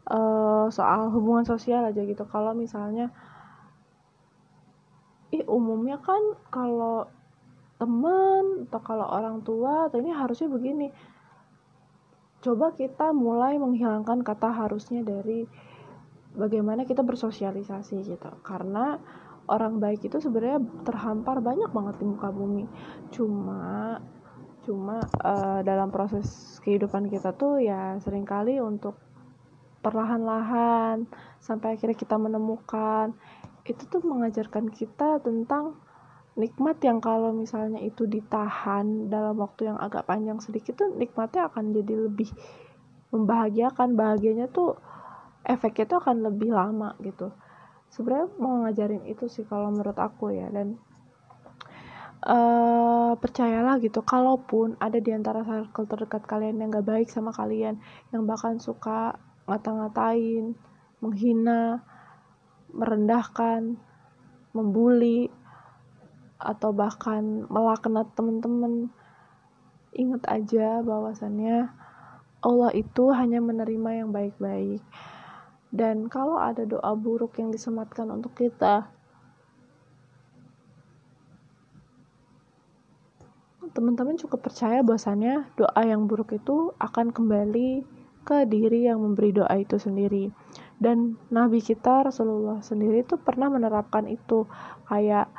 uh, 0.07 0.67
soal 0.71 1.11
hubungan 1.11 1.43
sosial 1.43 1.83
aja 1.83 2.01
gitu 2.03 2.23
kalau 2.29 2.55
misalnya 2.55 3.11
ih 5.35 5.43
umumnya 5.49 5.99
kan 5.99 6.21
kalau 6.47 7.11
teman 7.75 8.71
atau 8.71 8.79
kalau 8.79 9.03
orang 9.03 9.43
tua 9.43 9.91
atau 9.91 9.99
ini 9.99 10.15
harusnya 10.15 10.47
begini. 10.47 10.87
Coba 12.39 12.71
kita 12.71 13.11
mulai 13.11 13.57
menghilangkan 13.57 14.21
kata 14.21 14.53
harusnya 14.53 15.01
dari 15.01 15.43
bagaimana 16.37 16.87
kita 16.87 17.03
bersosialisasi 17.03 18.05
gitu. 18.05 18.31
Karena 18.45 18.95
orang 19.51 19.81
baik 19.81 20.07
itu 20.07 20.17
sebenarnya 20.21 20.61
terhampar 20.85 21.41
banyak 21.41 21.69
banget 21.73 21.95
di 21.99 22.05
muka 22.05 22.29
bumi. 22.31 22.65
Cuma 23.11 23.97
cuma 24.65 25.05
uh, 25.21 25.61
dalam 25.61 25.93
proses 25.93 26.57
kehidupan 26.65 27.07
kita 27.07 27.31
tuh 27.37 27.61
ya 27.61 27.95
sering 28.01 28.25
kali 28.25 28.57
untuk 28.57 28.97
perlahan-lahan 29.85 31.05
sampai 31.37 31.77
akhirnya 31.77 31.93
kita 31.93 32.17
menemukan 32.17 33.13
itu 33.65 33.85
tuh 33.85 34.01
mengajarkan 34.01 34.73
kita 34.73 35.21
tentang 35.21 35.77
nikmat 36.35 36.77
yang 36.83 36.99
kalau 36.99 37.31
misalnya 37.31 37.79
itu 37.79 38.03
ditahan 38.05 39.07
dalam 39.07 39.39
waktu 39.39 39.71
yang 39.71 39.79
agak 39.79 40.03
panjang 40.03 40.37
sedikit 40.43 40.75
tuh 40.75 40.91
nikmatnya 40.91 41.47
akan 41.47 41.71
jadi 41.71 42.11
lebih 42.11 42.29
membahagiakan. 43.15 43.95
Bahagianya 43.95 44.51
tuh 44.51 44.75
efeknya 45.47 45.95
tuh 45.95 45.97
akan 46.03 46.27
lebih 46.27 46.51
lama 46.51 46.93
gitu. 46.99 47.31
Sebenarnya 47.87 48.27
mau 48.35 48.67
ngajarin 48.67 49.07
itu 49.07 49.31
sih 49.31 49.47
kalau 49.47 49.71
menurut 49.71 49.95
aku 49.95 50.35
ya 50.35 50.51
dan 50.51 50.75
uh, 52.25 53.13
percayalah 53.15 53.77
gitu 53.79 54.01
kalaupun 54.01 54.75
ada 54.81 54.97
di 54.97 55.13
antara 55.13 55.45
circle 55.45 55.87
terdekat 55.87 56.25
kalian 56.25 56.59
yang 56.59 56.73
gak 56.73 56.85
baik 56.85 57.07
sama 57.07 57.31
kalian 57.31 57.79
yang 58.11 58.25
bahkan 58.25 58.57
suka 58.57 59.15
ngata-ngatain 59.45 60.57
menghina 60.99 61.85
merendahkan 62.73 63.77
membuli 64.51 65.29
atau 66.41 66.75
bahkan 66.75 67.47
melaknat 67.47 68.11
teman-teman 68.17 68.91
ingat 69.95 70.27
aja 70.27 70.83
bahwasannya 70.83 71.71
Allah 72.45 72.71
itu 72.77 73.09
hanya 73.09 73.41
menerima 73.41 74.05
yang 74.05 74.09
baik-baik. 74.13 74.83
Dan 75.73 76.07
kalau 76.13 76.37
ada 76.37 76.61
doa 76.61 76.93
buruk 76.93 77.41
yang 77.41 77.49
disematkan 77.49 78.07
untuk 78.13 78.37
kita, 78.37 78.85
teman-teman 83.73 84.19
cukup 84.19 84.45
percaya 84.49 84.83
bahwasannya 84.85 85.49
doa 85.55 85.81
yang 85.81 86.05
buruk 86.05 86.35
itu 86.35 86.75
akan 86.77 87.09
kembali 87.15 87.85
ke 88.25 88.49
diri 88.49 88.89
yang 88.89 88.99
memberi 89.01 89.31
doa 89.31 89.53
itu 89.55 89.77
sendiri. 89.77 90.33
Dan 90.75 91.15
Nabi 91.29 91.61
kita 91.61 92.03
Rasulullah 92.09 92.59
sendiri 92.59 93.05
itu 93.05 93.15
pernah 93.21 93.47
menerapkan 93.53 94.09
itu. 94.09 94.49
Kayak 94.89 95.29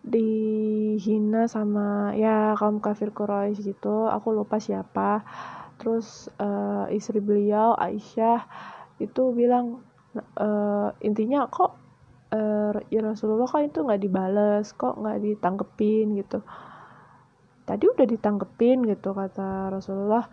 dihina 0.00 1.44
sama 1.44 2.16
ya 2.16 2.56
kaum 2.56 2.80
kafir 2.80 3.12
Quraisy 3.12 3.76
gitu 3.76 4.08
aku 4.08 4.32
lupa 4.32 4.56
siapa. 4.56 5.22
Terus 5.76 6.32
uh, 6.40 6.88
istri 6.88 7.20
beliau 7.20 7.76
Aisyah 7.76 8.44
itu 9.00 9.32
bilang 9.32 9.80
e, 10.16 10.48
intinya 11.00 11.48
kok 11.48 11.72
e, 12.28 12.40
ya 12.92 13.00
Rasulullah 13.00 13.48
kan 13.48 13.64
itu 13.64 13.80
nggak 13.80 14.02
dibales 14.04 14.76
kok 14.76 15.00
nggak 15.00 15.18
ditangkepin 15.24 16.20
gitu 16.20 16.44
tadi 17.70 17.86
udah 17.86 18.02
ditangkepin 18.02 18.82
gitu 18.90 19.14
kata 19.14 19.70
Rasulullah. 19.70 20.26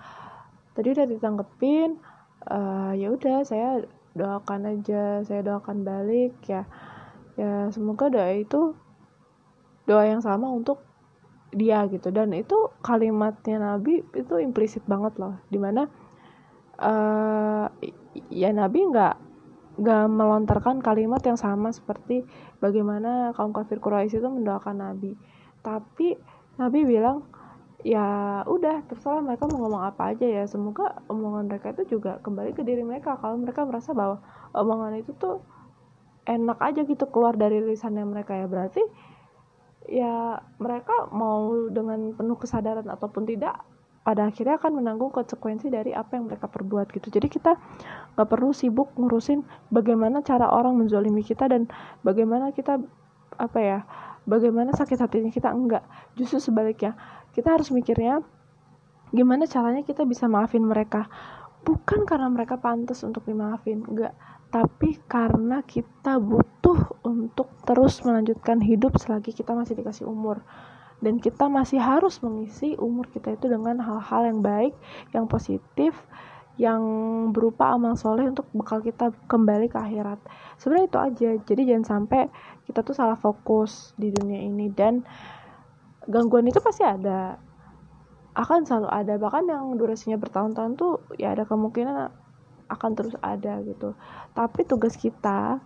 Tadi 0.74 0.90
udah 0.90 1.06
ditangkepin 1.06 2.02
e, 2.50 2.60
ya 2.98 3.14
udah 3.14 3.46
saya 3.46 3.86
doakan 4.18 4.74
aja 4.74 5.22
saya 5.22 5.46
doakan 5.46 5.86
balik 5.86 6.34
ya. 6.50 6.66
Ya 7.38 7.70
semoga 7.70 8.10
doa 8.10 8.34
itu 8.34 8.74
doa 9.86 10.04
yang 10.10 10.26
sama 10.26 10.50
untuk 10.50 10.82
dia 11.54 11.86
gitu. 11.94 12.10
Dan 12.10 12.34
itu 12.34 12.58
kalimatnya 12.82 13.62
Nabi 13.62 14.02
itu 14.18 14.34
implisit 14.42 14.82
banget 14.90 15.22
loh 15.22 15.38
di 15.54 15.62
mana 15.62 15.86
uh, 16.82 17.70
ya 18.34 18.50
Nabi 18.50 18.80
nggak 18.90 19.16
nggak 19.78 20.06
melontarkan 20.10 20.82
kalimat 20.82 21.22
yang 21.22 21.38
sama 21.38 21.70
seperti 21.70 22.26
bagaimana 22.58 23.30
kaum 23.38 23.54
kafir 23.54 23.78
Quraisy 23.78 24.18
itu 24.18 24.26
mendoakan 24.26 24.82
Nabi. 24.82 25.14
Tapi 25.62 26.18
Nabi 26.58 26.86
bilang 26.86 27.26
ya 27.86 28.42
udah 28.50 28.84
terserah 28.90 29.22
mereka 29.22 29.46
mau 29.48 29.64
ngomong 29.64 29.84
apa 29.86 30.14
aja 30.14 30.26
ya. 30.26 30.44
Semoga 30.50 31.02
omongan 31.08 31.48
mereka 31.48 31.72
itu 31.78 31.98
juga 31.98 32.18
kembali 32.26 32.58
ke 32.58 32.66
diri 32.66 32.82
mereka. 32.82 33.16
Kalau 33.22 33.38
mereka 33.38 33.64
merasa 33.64 33.94
bahwa 33.94 34.20
omongan 34.58 35.00
itu 35.02 35.14
tuh 35.16 35.46
enak 36.28 36.60
aja 36.60 36.82
gitu 36.84 37.06
keluar 37.08 37.40
dari 37.40 37.64
lisannya 37.64 38.04
mereka 38.04 38.36
ya 38.36 38.52
berarti 38.52 38.84
ya 39.88 40.44
mereka 40.60 41.08
mau 41.16 41.72
dengan 41.72 42.12
penuh 42.12 42.36
kesadaran 42.36 42.84
ataupun 42.92 43.24
tidak 43.24 43.64
pada 44.04 44.28
akhirnya 44.32 44.56
akan 44.56 44.84
menanggung 44.84 45.12
konsekuensi 45.12 45.68
dari 45.68 45.92
apa 45.92 46.16
yang 46.16 46.32
mereka 46.32 46.48
perbuat 46.48 46.92
gitu. 46.96 47.12
Jadi 47.12 47.28
kita 47.28 47.60
nggak 48.16 48.28
perlu 48.28 48.52
sibuk 48.56 48.96
ngurusin 48.96 49.44
bagaimana 49.72 50.24
cara 50.24 50.48
orang 50.48 50.80
menzolimi 50.80 51.24
kita 51.24 51.48
dan 51.52 51.68
bagaimana 52.04 52.56
kita 52.56 52.80
apa 53.36 53.60
ya 53.60 53.80
bagaimana 54.28 54.76
sakit 54.76 55.00
hatinya 55.00 55.32
kita? 55.32 55.50
Enggak. 55.50 55.88
Justru 56.20 56.52
sebaliknya. 56.52 56.94
Kita 57.32 57.56
harus 57.56 57.72
mikirnya 57.72 58.20
gimana 59.16 59.48
caranya 59.48 59.88
kita 59.88 60.04
bisa 60.04 60.28
maafin 60.28 60.68
mereka? 60.68 61.08
Bukan 61.64 62.04
karena 62.04 62.28
mereka 62.28 62.60
pantas 62.60 63.02
untuk 63.08 63.24
dimaafin 63.24 63.82
enggak. 63.88 64.14
Tapi 64.52 65.00
karena 65.08 65.64
kita 65.64 66.20
butuh 66.20 67.00
untuk 67.08 67.52
terus 67.64 68.04
melanjutkan 68.04 68.60
hidup 68.60 68.96
selagi 69.00 69.32
kita 69.32 69.56
masih 69.56 69.80
dikasih 69.80 70.06
umur. 70.08 70.44
Dan 70.98 71.22
kita 71.22 71.46
masih 71.46 71.78
harus 71.78 72.18
mengisi 72.26 72.74
umur 72.82 73.06
kita 73.14 73.38
itu 73.38 73.46
dengan 73.46 73.78
hal-hal 73.78 74.34
yang 74.34 74.40
baik, 74.42 74.74
yang 75.14 75.30
positif, 75.30 75.94
yang 76.58 76.82
berupa 77.34 77.74
amal 77.74 77.94
soleh 77.94 78.30
untuk 78.30 78.50
bekal 78.54 78.82
kita 78.82 79.14
kembali 79.30 79.70
ke 79.70 79.78
akhirat. 79.78 80.18
Sebenarnya 80.58 80.88
itu 80.90 81.00
aja. 81.00 81.30
Jadi 81.46 81.62
jangan 81.70 81.86
sampai 81.86 82.30
kita 82.66 82.82
tuh 82.82 82.98
salah 82.98 83.18
fokus 83.18 83.94
di 83.96 84.10
dunia 84.10 84.42
ini 84.42 84.74
dan 84.74 85.06
gangguan 86.10 86.50
itu 86.50 86.58
pasti 86.58 86.82
ada. 86.82 87.38
Akan 88.34 88.66
selalu 88.66 88.90
ada. 88.90 89.14
Bahkan 89.22 89.44
yang 89.50 89.78
durasinya 89.78 90.18
bertahun-tahun 90.18 90.74
tuh 90.78 91.06
ya 91.22 91.38
ada 91.38 91.46
kemungkinan 91.46 92.10
akan 92.68 92.92
terus 92.98 93.14
ada 93.22 93.62
gitu. 93.62 93.94
Tapi 94.34 94.66
tugas 94.66 94.98
kita 94.98 95.62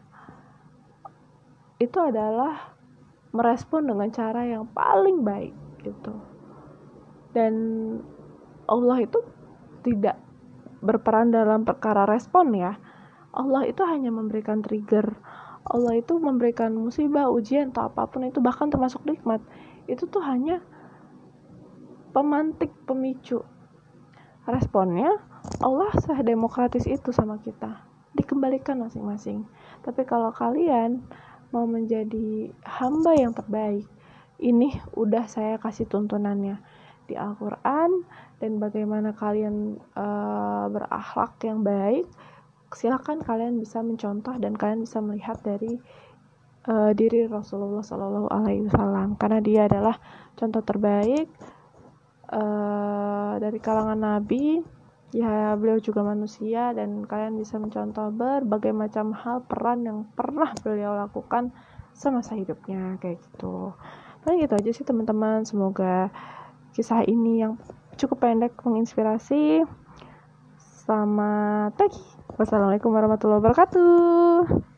itu 1.81 1.97
adalah 1.97 2.77
merespon 3.31 3.87
dengan 3.87 4.11
cara 4.11 4.43
yang 4.43 4.67
paling 4.69 5.23
baik 5.23 5.55
gitu 5.81 6.13
dan 7.31 7.53
Allah 8.67 9.03
itu 9.03 9.19
tidak 9.81 10.19
berperan 10.81 11.29
dalam 11.29 11.63
perkara 11.63 12.03
respon 12.09 12.57
ya. 12.57 12.75
Allah 13.31 13.63
itu 13.69 13.85
hanya 13.87 14.11
memberikan 14.11 14.59
trigger. 14.59 15.15
Allah 15.61 16.01
itu 16.01 16.17
memberikan 16.17 16.73
musibah 16.73 17.29
ujian 17.29 17.71
atau 17.71 17.87
apa 17.87 18.09
pun 18.09 18.27
itu 18.27 18.41
bahkan 18.43 18.67
termasuk 18.67 19.05
nikmat. 19.05 19.39
Itu 19.87 20.09
tuh 20.09 20.19
hanya 20.25 20.59
pemantik 22.11 22.73
pemicu. 22.83 23.45
Responnya 24.49 25.21
Allah 25.61 25.93
demokratis 26.25 26.89
itu 26.89 27.13
sama 27.13 27.39
kita. 27.39 27.87
Dikembalikan 28.17 28.81
masing-masing. 28.81 29.47
Tapi 29.85 30.03
kalau 30.03 30.33
kalian 30.35 31.05
mau 31.55 31.63
menjadi 31.69 32.51
hamba 32.63 33.15
yang 33.15 33.31
terbaik 33.31 33.87
ini 34.41 34.73
udah 34.97 35.29
saya 35.29 35.61
kasih 35.61 35.85
tuntunannya 35.85 36.57
di 37.11 37.15
Al-Quran 37.19 38.07
dan 38.39 38.51
bagaimana 38.63 39.11
kalian 39.11 39.75
uh, 39.99 40.71
berakhlak 40.71 41.35
yang 41.43 41.61
baik 41.61 42.07
silakan 42.71 43.19
kalian 43.19 43.59
bisa 43.59 43.83
mencontoh 43.83 44.35
dan 44.39 44.55
kalian 44.55 44.87
bisa 44.87 45.03
melihat 45.03 45.35
dari 45.43 45.75
uh, 46.67 46.91
diri 46.95 47.27
Rasulullah 47.27 47.83
Shallallahu 47.83 48.29
Alaihi 48.31 48.67
Wasallam. 48.67 49.19
Karena 49.19 49.39
dia 49.43 49.67
adalah 49.67 49.95
contoh 50.39 50.63
terbaik 50.63 51.27
uh, 52.31 53.37
dari 53.39 53.59
kalangan 53.59 53.99
Nabi. 53.99 54.61
Ya 55.11 55.59
beliau 55.59 55.75
juga 55.83 56.07
manusia 56.07 56.71
dan 56.71 57.03
kalian 57.03 57.35
bisa 57.35 57.59
mencontoh 57.59 58.15
berbagai 58.15 58.71
macam 58.71 59.11
hal 59.11 59.43
peran 59.43 59.83
yang 59.83 60.07
pernah 60.15 60.55
beliau 60.63 60.95
lakukan 60.95 61.51
semasa 61.91 62.39
hidupnya 62.39 62.95
kayak 63.03 63.19
gitu. 63.19 63.75
Paling 64.23 64.39
gitu 64.47 64.55
aja 64.55 64.71
sih 64.71 64.87
teman-teman. 64.87 65.43
Semoga 65.43 66.07
kisah 66.71 67.03
ini 67.03 67.43
yang 67.43 67.59
cukup 67.99 68.23
pendek 68.23 68.55
menginspirasi 68.63 69.67
selamat 70.57 71.75
pagi 71.75 72.21
Wassalamualaikum 72.39 72.95
warahmatullahi 72.95 73.43
wabarakatuh. 73.43 74.70